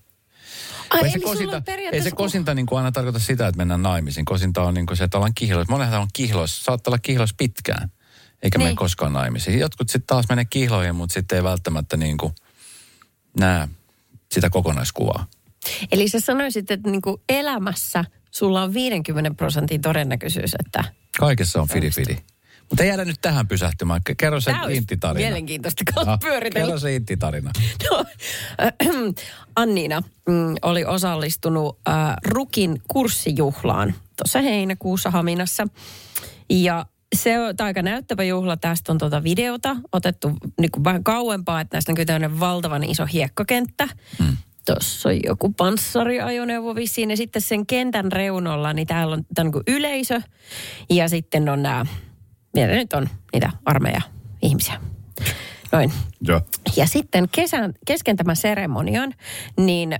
Ai, 0.89 1.01
ei, 1.03 1.11
se 1.11 1.19
kosinta, 1.19 1.61
ei 1.91 2.01
se 2.01 2.11
kosinta 2.11 2.53
niin 2.53 2.65
kuin 2.65 2.77
aina 2.77 2.91
tarkoita 2.91 3.19
sitä, 3.19 3.47
että 3.47 3.57
mennään 3.57 3.83
naimisiin. 3.83 4.25
Kosinta 4.25 4.63
on 4.63 4.73
niin 4.73 4.85
kuin 4.85 4.97
se, 4.97 5.03
että 5.03 5.17
ollaan 5.17 5.33
kihloissa. 5.35 5.73
Monethan 5.73 6.01
on 6.01 6.07
kihloissa, 6.13 6.63
saattaa 6.63 6.91
olla 6.91 6.99
kihloissa 6.99 7.35
pitkään, 7.37 7.91
eikä 8.43 8.57
niin. 8.57 8.63
mene 8.63 8.69
Niin. 8.69 8.75
koskaan 8.77 9.13
naimisiin. 9.13 9.59
Jotkut 9.59 9.89
sitten 9.89 10.07
taas 10.07 10.25
menee 10.29 10.45
kihloihin, 10.45 10.95
mutta 10.95 11.13
sitten 11.13 11.35
ei 11.35 11.43
välttämättä 11.43 11.97
niin 11.97 12.17
kuin 12.17 12.35
näe 13.39 13.67
sitä 14.31 14.49
kokonaiskuvaa. 14.49 15.25
Eli 15.91 16.09
sä 16.09 16.19
sanoisit, 16.19 16.71
että 16.71 16.89
niinku 16.89 17.21
elämässä 17.29 18.05
sulla 18.31 18.63
on 18.63 18.73
50 18.73 19.31
prosentin 19.37 19.81
todennäköisyys, 19.81 20.55
että... 20.65 20.83
Kaikessa 21.19 21.61
on 21.61 21.67
fidi-fidi. 21.67 22.17
Mutta 22.69 22.83
ei 22.83 22.89
jäädä 22.89 23.05
nyt 23.05 23.21
tähän 23.21 23.47
pysähtymään. 23.47 24.01
Kerro 24.17 24.41
se 24.41 24.51
intti-tarina. 24.69 25.25
mielenkiintoista 25.25 25.83
Ah, 25.95 26.19
pyöritellä. 26.19 26.65
Kerro 26.65 26.79
se 26.79 26.95
intti-tarina. 26.95 27.51
No, 27.91 28.05
Anniina 29.55 30.01
mm, 30.29 30.55
oli 30.61 30.85
osallistunut 30.85 31.79
äh, 31.87 31.95
Rukin 32.25 32.81
kurssijuhlaan 32.87 33.95
tuossa 34.17 34.41
heinäkuussa 34.41 35.11
Haminassa. 35.11 35.67
Ja 36.49 36.85
se 37.15 37.39
on 37.39 37.53
aika 37.59 37.81
näyttävä 37.81 38.23
juhla. 38.23 38.57
Tästä 38.57 38.91
on 38.91 38.97
tuota 38.97 39.23
videota 39.23 39.75
otettu 39.91 40.31
niin 40.59 40.71
kuin 40.71 40.83
vähän 40.83 41.03
kauempaa, 41.03 41.61
että 41.61 41.75
näistä 41.75 41.91
näkyy 41.91 42.05
tämmöinen 42.05 42.39
valtavan 42.39 42.83
iso 42.83 43.05
hiekkakenttä. 43.05 43.87
Mm. 44.19 44.37
Tuossa 44.65 45.09
on 45.09 45.19
joku 45.23 45.49
panssariajoneuvo 45.49 46.75
vissiin 46.75 47.09
ja 47.09 47.17
sitten 47.17 47.41
sen 47.41 47.65
kentän 47.65 48.11
reunolla, 48.11 48.73
niin 48.73 48.87
täällä 48.87 49.13
on, 49.13 49.25
tää 49.35 49.43
on 49.43 49.45
niin 49.45 49.51
kuin 49.53 49.63
yleisö 49.67 50.21
ja 50.89 51.09
sitten 51.09 51.49
on 51.49 51.63
nämä, 51.63 51.85
mitä 52.53 52.67
nyt 52.67 52.93
on, 52.93 53.09
niitä 53.33 53.51
armeija 53.65 54.01
ihmisiä. 54.41 54.81
Noin. 55.71 55.93
Joo. 56.21 56.41
Ja 56.75 56.87
sitten 56.87 57.29
kesän, 57.31 57.73
kesken 57.85 58.15
tämän 58.15 58.35
seremonian, 58.35 59.13
niin 59.57 59.99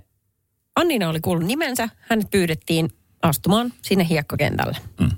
Annina 0.76 1.10
oli 1.10 1.20
kuullut 1.20 1.48
nimensä. 1.48 1.90
Hänet 2.00 2.30
pyydettiin 2.32 2.90
astumaan 3.22 3.74
sinne 3.82 4.08
hiekkakentälle. 4.10 4.78
Mm. 5.00 5.10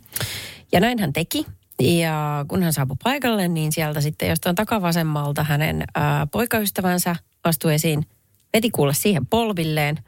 Ja 0.72 0.80
näin 0.80 1.00
hän 1.00 1.14
teki. 1.14 1.46
Ja 1.80 2.46
kun 2.48 2.64
hän 2.64 2.74
saapui 2.74 2.96
paikalle, 3.04 3.48
niin 3.48 3.72
sieltä 3.72 4.02
sitten 4.02 4.30
jostain 4.30 4.56
takavasemmalta 4.56 5.44
hänen 5.44 5.84
ää, 5.96 6.28
poikaystävänsä 6.28 7.16
astui 7.44 7.74
esiin, 7.74 8.06
veti 8.54 8.70
kuulla 8.70 8.94
siihen 8.94 9.26
polvilleen. 9.26 10.00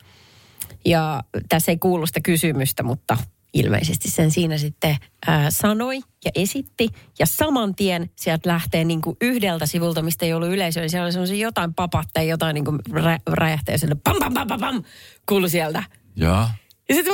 Ja 0.85 1.23
tässä 1.49 1.71
ei 1.71 1.77
kuulu 1.77 2.07
sitä 2.07 2.19
kysymystä, 2.23 2.83
mutta 2.83 3.17
ilmeisesti 3.53 4.09
sen 4.09 4.31
siinä 4.31 4.57
sitten 4.57 4.97
ää, 5.27 5.51
sanoi 5.51 6.01
ja 6.25 6.31
esitti. 6.35 6.87
Ja 7.19 7.25
saman 7.25 7.75
tien 7.75 8.09
sieltä 8.15 8.49
lähtee 8.49 8.83
niin 8.83 9.01
kuin 9.01 9.17
yhdeltä 9.21 9.65
sivulta, 9.65 10.01
mistä 10.01 10.25
ei 10.25 10.33
ollut 10.33 10.49
yleisöä, 10.49 10.81
niin 10.81 10.89
siellä 10.89 11.05
oli 11.05 11.11
semmoisia 11.11 11.37
jotain 11.37 11.73
papatteja, 11.73 12.29
jotain 12.29 12.53
niin 12.53 12.65
kuin 12.65 12.79
rä, 12.91 13.19
räjähtää 13.27 13.77
sille 13.77 13.95
pam 14.03 14.15
pam 14.19 14.33
pam 14.33 14.47
pam 14.47 14.59
pam, 14.59 14.83
kuului 15.29 15.49
sieltä. 15.49 15.83
Joo. 16.15 16.47
Ja 16.89 16.95
sitten 16.95 17.13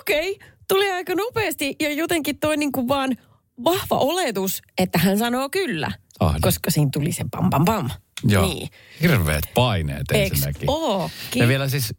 okei, 0.00 0.32
okay, 0.32 0.48
tuli 0.68 0.90
aika 0.90 1.14
nopeasti 1.14 1.76
ja 1.80 1.92
jotenkin 1.92 2.38
toi 2.38 2.56
niin 2.56 2.72
kuin 2.72 2.88
vaan 2.88 3.16
vahva 3.64 3.98
oletus, 3.98 4.62
että 4.78 4.98
hän 4.98 5.18
sanoo 5.18 5.48
kyllä. 5.50 5.90
Ahde. 6.20 6.38
Koska 6.42 6.70
siinä 6.70 6.90
tuli 6.92 7.12
se 7.12 7.24
pam 7.30 7.50
pam 7.50 7.64
pam. 7.64 7.90
Joo. 8.24 8.46
Niin. 8.46 8.68
Hirveät 9.02 9.44
paineet 9.54 10.10
Eiks 10.12 10.32
ensinnäkin. 10.32 10.70
ookin? 10.70 11.42
Ja 11.42 11.48
vielä 11.48 11.68
siis 11.68 11.94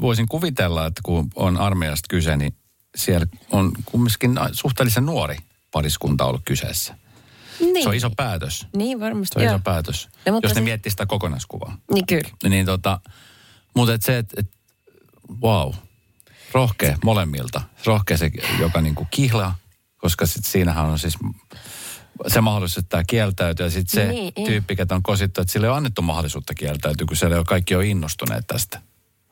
voisin 0.00 0.28
kuvitella, 0.28 0.86
että 0.86 1.00
kun 1.04 1.28
on 1.36 1.56
armeijasta 1.56 2.06
kyse, 2.10 2.36
niin 2.36 2.54
siellä 2.96 3.26
on 3.50 3.72
kumminkin 3.84 4.34
suhteellisen 4.52 5.06
nuori 5.06 5.36
pariskunta 5.70 6.24
ollut 6.24 6.42
kyseessä. 6.44 6.96
Niin. 7.60 7.82
Se 7.82 7.88
on 7.88 7.94
iso 7.94 8.10
päätös. 8.10 8.66
Niin 8.76 9.00
varmasti, 9.00 9.32
Se 9.34 9.38
on 9.38 9.44
joo. 9.44 9.54
iso 9.54 9.62
päätös, 9.64 10.08
No, 10.26 10.32
mutta 10.32 10.46
jos 10.48 10.54
ne 10.54 10.60
se- 10.60 10.64
miettii 10.64 10.90
sitä 10.90 11.06
kokonaiskuvaa. 11.06 11.78
Niin 11.94 12.06
kyllä. 12.06 12.28
Niin 12.48 12.66
tota, 12.66 13.00
mutta 13.76 13.94
et 13.94 14.02
se, 14.02 14.18
että 14.18 14.40
et, 14.40 14.50
wow, 15.42 15.72
rohkea 16.52 16.98
molemmilta. 17.04 17.60
Rohkea 17.86 18.16
se, 18.16 18.30
joka 18.60 18.80
niinku 18.80 19.06
kihlaa, 19.10 19.56
koska 20.02 20.26
sit 20.26 20.44
siinähän 20.44 20.86
on 20.86 20.98
siis 20.98 21.14
se 22.26 22.40
mahdollisuus, 22.40 22.78
että 22.78 22.88
tämä 22.88 23.04
kieltäytyy. 23.06 23.66
Ja 23.66 23.70
sitten 23.70 24.04
se 24.04 24.12
Niin, 24.12 24.32
niin. 24.36 24.46
tyyppi, 24.46 24.76
ketä 24.76 24.94
on 24.94 25.02
kosittu, 25.02 25.40
että 25.40 25.52
sille 25.52 25.66
ei 25.66 25.68
ole 25.68 25.76
annettu 25.76 26.02
mahdollisuutta 26.02 26.54
kieltäytyä, 26.54 27.06
kun 27.06 27.16
siellä 27.16 27.36
jo 27.36 27.44
kaikki 27.44 27.74
on 27.74 27.84
innostuneet 27.84 28.46
tästä. 28.46 28.80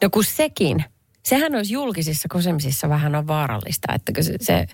No 0.02 0.10
kun 0.10 0.24
sekin, 0.24 0.84
sehän 1.24 1.54
olisi 1.54 1.72
julkisissa 1.72 2.28
kosemisissa 2.28 2.88
vähän 2.88 3.14
on 3.14 3.26
vaarallista, 3.26 3.94
että 3.94 4.12
kun 4.12 4.24
se, 4.24 4.34
se 4.40 4.66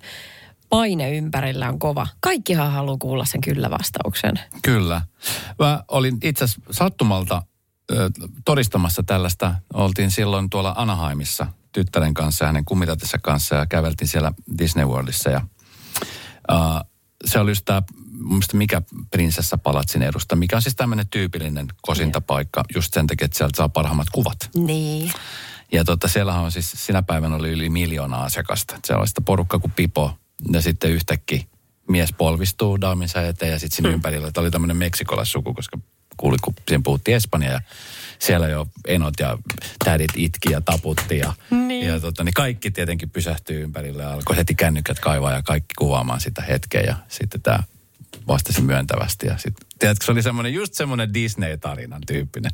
paine 0.68 1.16
ympärillä 1.16 1.68
on 1.68 1.78
kova. 1.78 2.06
Kaikkihan 2.20 2.72
haluaa 2.72 2.96
kuulla 3.00 3.24
sen 3.24 3.40
kyllä-vastauksen. 3.40 4.35
Kyllä. 4.62 5.02
Mä 5.59 5.82
olin 5.88 6.18
itse 6.22 6.44
asiassa 6.44 6.62
sattumalta 6.70 7.42
ö, 7.92 8.11
todistamassa 8.44 9.02
tällaista. 9.02 9.54
Oltiin 9.74 10.11
silloin 10.11 10.50
tuolla 10.50 10.74
Anaheimissa 10.76 11.46
tyttären 11.72 12.14
kanssa 12.14 12.44
ja 12.44 12.46
hänen 12.46 12.64
kummitätinsä 12.64 13.18
kanssa 13.22 13.54
ja 13.54 13.66
käveltiin 13.66 14.09
siellä 14.09 14.32
Disney 14.59 14.85
Worldissa. 14.85 15.30
Ja, 15.30 15.40
äh, 16.52 16.82
se 17.24 17.38
oli 17.38 17.50
just 17.50 17.64
tämä, 17.64 17.82
mikä 18.52 18.82
prinsessa 19.11 19.59
palatsin 19.59 20.02
edusta, 20.02 20.37
mikä 20.37 20.56
on 20.56 20.62
siis 20.62 20.76
tämmöinen 20.76 21.06
tyypillinen 21.09 21.66
kosintapaikka 21.82 22.64
just 22.74 22.94
sen 22.94 23.06
takia, 23.06 23.24
että 23.24 23.38
sieltä 23.38 23.56
saa 23.56 23.68
parhaimmat 23.68 24.11
kuvat. 24.12 24.50
Niin. 24.54 25.12
Ja 25.72 25.85
tota, 25.85 26.09
siellähän 26.09 26.44
on 26.44 26.52
siis, 26.52 26.72
sinä 26.76 27.02
päivänä 27.02 27.37
oli 27.37 27.50
yli 27.50 27.68
miljoona 27.68 28.16
asiakasta. 28.16 28.78
Siellä 28.85 29.00
oli 29.00 29.09
sitä 29.09 29.20
porukka 29.20 29.59
kuin 29.59 29.72
pipo. 29.76 30.18
Ja 30.52 30.62
sitten 30.62 30.90
yhtäkkiä 30.90 31.44
mies 31.88 32.12
polvistuu 32.12 32.80
daaminsa 32.80 33.22
eteen 33.22 33.52
ja 33.52 33.59
sitten 33.59 33.76
siinä 33.76 33.88
ympärillä. 33.88 34.32
Tämä 34.32 34.42
oli 34.42 34.50
tämmöinen 34.50 34.76
meksikolaissuku, 34.76 35.54
koska 35.54 35.78
kuuli, 36.16 36.37
kun 36.42 36.54
siihen 36.68 36.82
puhuttiin 36.82 37.16
Espanjaa. 37.16 37.52
Ja 37.52 37.61
siellä 38.18 38.48
jo 38.48 38.66
enot 38.87 39.14
ja 39.20 39.38
tädit 39.85 40.12
itki 40.16 40.52
ja 40.52 40.61
taputti. 40.61 41.18
Ja, 41.18 41.33
Niin. 41.50 41.87
ja 41.88 42.00
tota, 42.00 42.24
niin 42.24 42.35
kaikki 42.35 42.70
tietenkin 42.70 43.11
pysähtyi 43.11 43.61
ympärille 43.61 44.02
ja 44.02 44.12
alkoi 44.12 44.37
heti 44.37 44.55
kännykät 44.55 45.00
kaivaa 45.00 45.33
ja 45.33 45.42
kaikki 45.42 45.74
kuvaamaan 45.79 46.20
sitä 46.20 46.42
hetkeä. 46.42 46.81
Ja 46.81 46.96
sitten 47.09 47.42
tämä 47.42 47.59
vastasi 48.29 48.62
myöntävästi. 48.62 49.26
Ja 49.26 49.38
sitten, 49.38 49.66
tiedätkö, 49.79 50.05
se 50.05 50.12
oli 50.12 50.22
semmoinen, 50.22 50.55
just 50.55 50.74
semmoinen 50.74 51.14
Disney-tarinan 51.14 52.02
tyyppinen. 52.07 52.50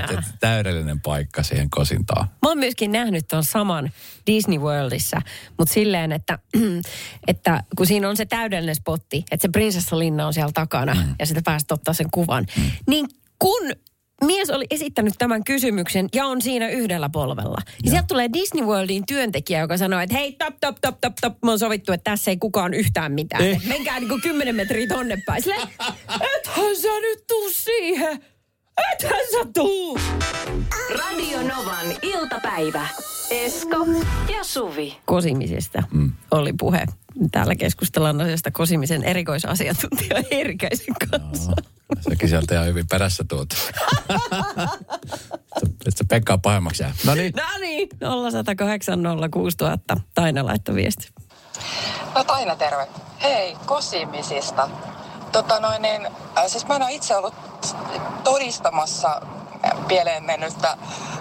Että 0.00 0.22
täydellinen 0.40 1.00
paikka 1.00 1.42
siihen 1.42 1.70
kosintaan. 1.70 2.26
Mä 2.42 2.48
oon 2.48 2.58
myöskin 2.58 2.92
nähnyt 2.92 3.28
ton 3.28 3.44
saman 3.44 3.90
Disney 4.26 4.58
Worldissa, 4.58 5.22
mutta 5.58 5.74
silleen, 5.74 6.12
että, 6.12 6.38
että 7.28 7.62
kun 7.76 7.86
siinä 7.86 8.08
on 8.08 8.16
se 8.16 8.26
täydellinen 8.26 8.74
spotti, 8.74 9.24
että 9.30 9.42
se 9.48 9.48
prinsessalinna 9.52 10.26
on 10.26 10.34
siellä 10.34 10.52
takana 10.52 10.94
mm. 10.94 11.14
ja 11.18 11.26
sitä 11.26 11.42
pääset 11.44 11.72
ottaa 11.72 11.94
sen 11.94 12.10
kuvan, 12.10 12.46
mm. 12.56 12.70
niin 12.86 13.06
kun 13.38 13.72
mies 14.24 14.50
oli 14.50 14.66
esittänyt 14.70 15.14
tämän 15.18 15.44
kysymyksen 15.44 16.08
ja 16.14 16.26
on 16.26 16.42
siinä 16.42 16.68
yhdellä 16.68 17.08
polvella. 17.08 17.58
Ja 17.84 17.90
sieltä 17.90 18.06
tulee 18.08 18.28
Disney 18.32 18.64
Worldin 18.64 19.06
työntekijä, 19.06 19.60
joka 19.60 19.76
sanoo, 19.76 20.00
että 20.00 20.16
hei, 20.16 20.32
top, 20.32 20.54
top, 20.60 20.76
top, 20.80 21.00
top, 21.00 21.12
top, 21.20 21.34
me 21.44 21.50
on 21.50 21.58
sovittu, 21.58 21.92
että 21.92 22.10
tässä 22.10 22.30
ei 22.30 22.36
kukaan 22.36 22.74
yhtään 22.74 23.12
mitään. 23.12 23.44
Eh. 23.44 23.62
Menkää 23.68 24.00
niinku 24.00 24.18
10 24.22 24.54
metriä 24.54 24.86
tonne 24.86 25.22
päin. 25.26 25.42
Silleen, 25.42 25.68
ethän 26.36 26.76
sä 26.76 27.00
nyt 27.00 27.26
tuu 27.26 27.50
siihen. 27.50 28.24
Ethän 28.92 29.20
sä 29.32 29.50
tuu. 29.54 29.98
Radio 30.98 31.42
Novan 31.42 31.86
iltapäivä. 32.02 32.88
Esko 33.30 33.86
ja 34.32 34.44
Suvi. 34.44 34.96
kosimisesta 35.04 35.82
mm. 35.92 36.12
oli 36.30 36.52
puhe. 36.58 36.86
Täällä 37.32 37.54
keskustellaan 37.54 38.20
asiasta 38.20 38.50
kosimisen 38.50 39.04
erikoisasiantuntija 39.04 40.16
Erkäisen 40.30 40.94
kanssa. 41.10 41.52
Sekin 42.00 42.28
sieltä 42.28 42.54
ihan 42.54 42.66
hyvin 42.66 42.86
perässä 42.90 43.24
tuot. 43.28 43.48
Että 45.86 45.98
se 45.98 46.04
Pekka 46.08 46.32
on 46.32 46.40
pahemmaksi 46.40 46.82
jää. 46.82 46.92
No 47.06 47.14
niin. 47.14 47.32
No 47.36 47.58
niin, 47.60 47.88
0108 48.32 48.98
06000. 49.30 49.96
Taina 50.14 50.46
laittoi 50.46 50.74
viesti. 50.74 51.08
No 52.14 52.24
Taina 52.24 52.56
terve. 52.56 52.86
Hei, 53.22 53.56
kosimisista. 53.66 54.68
Tota 55.32 55.60
noin, 55.60 55.82
niin, 55.82 56.06
äh, 56.06 56.46
siis 56.46 56.66
mä 56.66 56.76
en 56.76 56.82
ole 56.82 56.92
itse 56.92 57.16
ollut 57.16 57.34
todistamassa 58.24 59.22
pieleen 59.88 60.24
mennyttä 60.24 60.76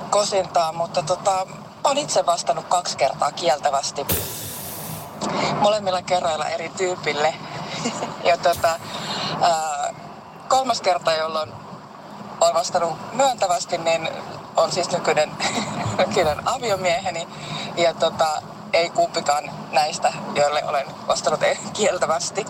kosintaa, 0.10 0.73
mutta 0.73 1.04
tota, 1.04 1.47
oon 1.84 1.97
itse 1.97 2.25
vastannut 2.25 2.65
kaksi 2.65 2.97
kertaa 2.97 3.32
kieltävästi 3.32 4.06
molemmilla 5.60 6.02
kerroilla 6.02 6.48
eri 6.50 6.70
tyypille. 6.78 7.34
ja 8.24 8.38
tota, 8.38 8.80
ää, 9.42 9.94
kolmas 10.48 10.82
kerta, 10.82 11.14
jolloin 11.14 11.54
olen 12.42 12.54
vastannut 12.54 13.14
myöntävästi, 13.14 13.78
niin 13.78 14.10
on 14.58 14.72
siis 14.72 14.92
nykyinen, 14.92 15.32
nykyinen 16.08 16.48
aviomieheni. 16.48 17.28
Ja 17.78 17.94
tota, 17.94 18.42
ei 18.74 18.90
kumpikaan 18.90 19.52
näistä, 19.72 20.14
joille 20.36 20.64
olen 20.66 20.86
vastannut 21.08 21.42
kieltävästi. 21.74 22.46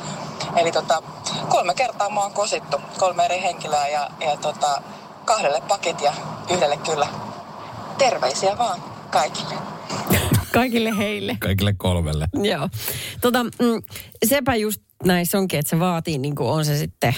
Eli 0.55 0.71
tota, 0.71 1.01
kolme 1.49 1.73
kertaa 1.73 2.09
mua 2.09 2.23
on 2.25 2.33
kosittu, 2.33 2.81
kolme 2.97 3.25
eri 3.25 3.41
henkilöä 3.41 3.87
ja, 3.87 4.09
ja 4.19 4.37
tota, 4.37 4.81
kahdelle 5.25 5.61
pakit 5.67 6.01
ja 6.01 6.13
yhdelle 6.49 6.77
kyllä. 6.77 7.07
Terveisiä 7.97 8.57
vaan 8.57 8.83
kaikille. 9.09 9.78
Kaikille 10.53 10.97
heille. 10.97 11.37
Kaikille 11.39 11.73
kolmelle. 11.77 12.27
Joo. 12.43 12.69
Tota, 13.21 13.43
mm, 13.43 13.83
sepä 14.25 14.55
just 14.55 14.81
näissä 15.05 15.37
onkin, 15.37 15.59
että 15.59 15.69
se 15.69 15.79
vaatii, 15.79 16.17
niin 16.17 16.35
kuin 16.35 16.49
on 16.49 16.65
se 16.65 16.77
sitten 16.77 17.15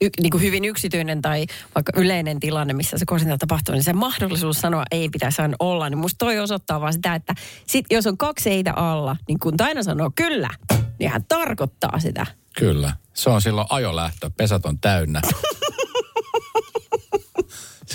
y, 0.00 0.08
niin 0.20 0.30
kuin 0.30 0.42
hyvin 0.42 0.64
yksityinen 0.64 1.22
tai 1.22 1.46
vaikka 1.74 1.92
yleinen 1.96 2.40
tilanne, 2.40 2.74
missä 2.74 2.98
se 2.98 3.06
kosinta 3.06 3.38
tapahtuu, 3.38 3.74
niin 3.74 3.84
se 3.84 3.92
mahdollisuus 3.92 4.60
sanoa 4.60 4.84
ei 4.90 5.08
pitäisi 5.08 5.42
aina 5.42 5.56
olla. 5.58 5.90
Niin 5.90 5.98
musta 5.98 6.18
toi 6.18 6.38
osoittaa 6.38 6.80
vaan 6.80 6.92
sitä, 6.92 7.14
että 7.14 7.34
sit, 7.66 7.86
jos 7.90 8.06
on 8.06 8.18
kaksi 8.18 8.50
eitä 8.50 8.72
alla, 8.72 9.16
niin 9.28 9.38
kun 9.38 9.56
Taina 9.56 9.82
sanoo 9.82 10.10
kyllä, 10.16 10.50
niin 10.98 11.10
hän 11.10 11.24
tarkoittaa 11.28 11.98
sitä. 11.98 12.26
Kyllä. 12.58 12.92
Se 13.14 13.30
on 13.30 13.42
silloin 13.42 13.66
ajolähtö. 13.70 14.30
Pesät 14.36 14.66
on 14.66 14.78
täynnä. 14.78 15.20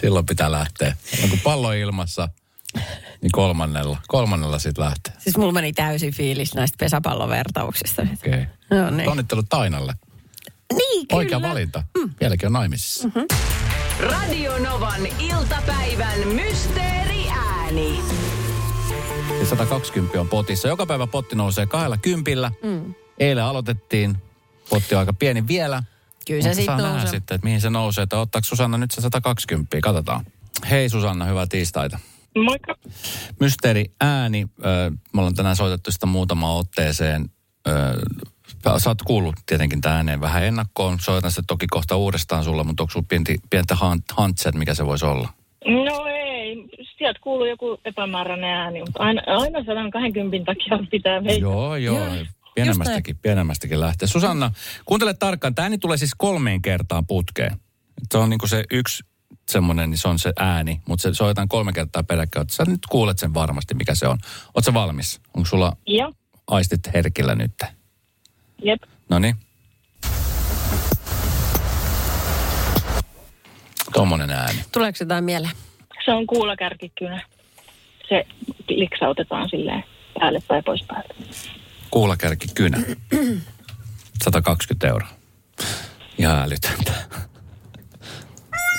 silloin 0.02 0.26
pitää 0.26 0.52
lähteä. 0.52 0.96
Kun 1.30 1.40
pallo 1.44 1.72
ilmassa, 1.72 2.30
niin 3.22 3.32
kolmannella. 3.32 3.98
Kolmannella 4.08 4.60
sitten 4.60 4.84
lähtee. 4.84 5.14
Siis 5.20 5.38
mulla 5.38 5.52
meni 5.52 5.74
täysin 5.74 6.14
fiilis 6.14 6.56
näistä 6.56 6.76
pesäpallovertauksista. 6.80 8.02
Okei. 8.02 8.34
Okay. 8.34 8.46
No 8.82 8.90
niin. 8.90 9.10
Onnittelut 9.10 9.50
Tainalle. 9.50 9.94
Niin, 10.74 11.08
Oikea 11.12 11.42
valinta. 11.42 11.84
Mm. 11.98 12.10
Vieläkin 12.20 12.48
on 12.48 12.54
naimisissa. 12.54 13.08
Mm-hmm. 13.08 13.28
Radio 14.00 14.58
Novan 14.60 15.08
iltapäivän 15.20 16.28
mysteeriääni. 16.28 18.00
Ja 19.40 19.46
120 19.46 20.22
on 20.22 20.30
potissa. 20.30 20.68
Joka 20.68 20.86
päivä 20.86 21.08
potti 21.08 21.36
nousee 21.36 21.66
kahdella 21.66 21.98
kympillä. 21.98 22.52
Mm. 22.64 22.94
Eilen 23.20 23.44
aloitettiin. 23.44 24.18
Potti 24.70 24.96
on 24.96 25.00
aika 25.00 25.14
pieni 25.14 25.48
vielä. 25.48 25.84
Kyllä 26.28 26.42
se 26.42 26.54
sitten 26.54 26.78
nousee. 26.78 27.10
sitten, 27.10 27.36
että 27.36 27.46
mihin 27.46 27.62
se 27.62 27.70
nousee. 27.70 28.04
Että 28.04 28.20
ottaako 28.20 28.46
Susanna 28.46 28.78
nyt 28.78 28.92
se 28.92 29.02
120? 29.02 29.78
Katsotaan. 29.82 30.26
Hei 30.70 30.90
Susanna, 30.90 31.26
hyvää 31.26 31.48
tiistaita. 31.48 32.00
Moikka. 32.44 32.76
Mysteeri 33.40 33.86
ääni. 34.02 34.46
Me 35.14 35.20
ollaan 35.22 35.36
tänään 35.36 35.56
soitettu 35.56 35.92
sitä 35.92 36.06
muutamaan 36.06 36.58
otteeseen. 36.58 37.30
Sä 38.78 38.90
oot 38.90 39.02
kuullut 39.02 39.36
tietenkin 39.46 39.82
tämän 39.82 39.98
ääneen 39.98 40.22
vähän 40.22 40.44
ennakkoon. 40.44 41.00
Soitan 41.00 41.32
sitä 41.32 41.44
toki 41.48 41.68
kohta 41.68 41.96
uudestaan 41.96 42.44
sulla, 42.44 42.64
mutta 42.64 42.84
onko 42.84 42.92
sulla 42.92 43.06
pientä 43.50 43.76
hunt- 43.76 44.22
huntset, 44.22 44.56
mikä 44.56 44.74
se 44.74 44.86
voisi 44.86 45.06
olla? 45.06 45.30
No 45.66 46.06
ei, 46.06 46.68
sieltä 46.98 47.20
kuuluu 47.24 47.46
joku 47.46 47.78
epämääräinen 47.86 48.50
ääni, 48.50 48.80
mutta 48.80 49.04
aina, 49.04 49.22
aina 49.28 49.64
120 49.66 50.46
takia 50.52 50.88
pitää 50.92 51.22
meitä. 51.22 51.42
Joo, 51.42 51.76
joo. 51.76 52.08
Pienemmästäkin, 52.56 53.18
pienemmästäkin 53.18 53.80
lähtee. 53.80 54.08
Susanna, 54.08 54.52
kuuntele 54.86 55.14
tarkkaan. 55.14 55.56
Tämä 55.56 55.64
ääni 55.64 55.78
tulee 55.78 55.98
siis 55.98 56.16
kolmeen 56.18 56.62
kertaan 56.62 57.08
putkeen. 57.08 57.58
Se 58.12 58.18
on 58.18 58.30
niinku 58.30 58.48
se 58.48 58.64
yksi 58.72 59.04
semmoinen, 59.50 59.90
niin 59.90 59.98
se 59.98 60.08
on 60.08 60.20
se 60.20 60.34
ääni, 60.40 60.82
mutta 60.88 61.04
se 61.04 61.14
soitetaan 61.14 61.48
kolme 61.48 61.74
kertaa 61.74 62.04
peräkkäin. 62.04 62.50
Sä 62.50 62.64
nyt 62.68 62.80
kuulet 62.90 63.20
sen 63.20 63.34
varmasti, 63.34 63.74
mikä 63.74 63.96
se 63.96 64.08
on. 64.08 64.18
Oletko 64.56 64.74
valmis? 64.74 65.22
Onko 65.34 65.50
sulla 65.50 65.74
Joo, 65.88 66.14
aistit 66.48 66.94
herkillä 66.94 67.36
nyt? 67.36 67.54
jep. 68.64 68.82
No 69.10 69.20
niin. 69.20 69.36
Tuommoinen 73.94 74.30
ääni. 74.30 74.60
Tuleeko 74.72 74.98
jotain 75.00 75.24
mieleen? 75.24 75.54
Se 76.06 76.14
on 76.14 76.28
kuulakärkikynä. 76.28 77.22
Se 78.10 78.26
liksautetaan 78.68 79.50
silleen 79.50 79.84
päälle 80.20 80.40
tai 80.48 80.62
pois 80.62 80.84
päältä. 80.88 81.14
Kuulakärki 81.92 82.48
kynä. 82.56 82.78
120 84.24 84.88
euroa. 84.88 85.10
Ihan 86.18 86.40
älytöntä. 86.40 86.94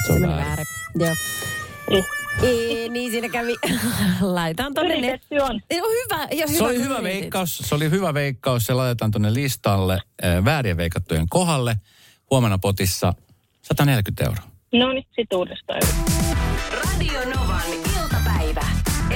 Se 0.09 0.13
on 0.13 0.23
väärin. 0.23 0.67
väärin. 0.99 1.17
Joo. 1.91 2.03
Ei, 2.43 2.89
niin 2.89 3.11
siinä 3.11 3.29
kävi. 3.29 3.55
Laitan 4.21 4.75
tonne. 4.75 4.99
Yritetty 4.99 5.39
on. 5.39 5.61
Hyvä. 5.73 6.29
Ja 6.31 6.47
hyvä 6.49 6.59
Se 6.59 6.65
oli 6.65 6.83
hyvä 6.83 7.03
veikkaus. 7.03 7.59
Se 7.59 7.75
oli 7.75 7.91
hyvä 7.91 8.15
veikkaus. 8.15 8.67
Se 8.67 8.75
laitetaan 8.75 9.11
tuonne 9.11 9.35
listalle 9.35 9.99
äh, 10.25 10.45
väärien 10.45 10.77
veikattujen 10.77 11.27
kohdalle. 11.29 11.77
Huomenna 12.31 12.59
potissa 12.59 13.15
140 13.63 14.25
euroa. 14.25 14.51
No 14.73 14.93
niin, 14.93 15.07
sit 15.17 15.33
uudestaan. 15.33 15.81
Radio 16.73 17.21
Novan 17.35 17.73
iltapäivä. 18.03 18.65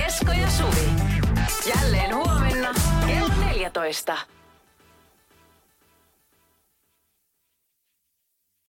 Esko 0.07 0.33
ja 0.33 0.51
Suvi. 0.51 0.89
Jälleen 1.75 2.15
huomenna 2.15 2.75
kello 3.07 3.35
14. 3.47 4.17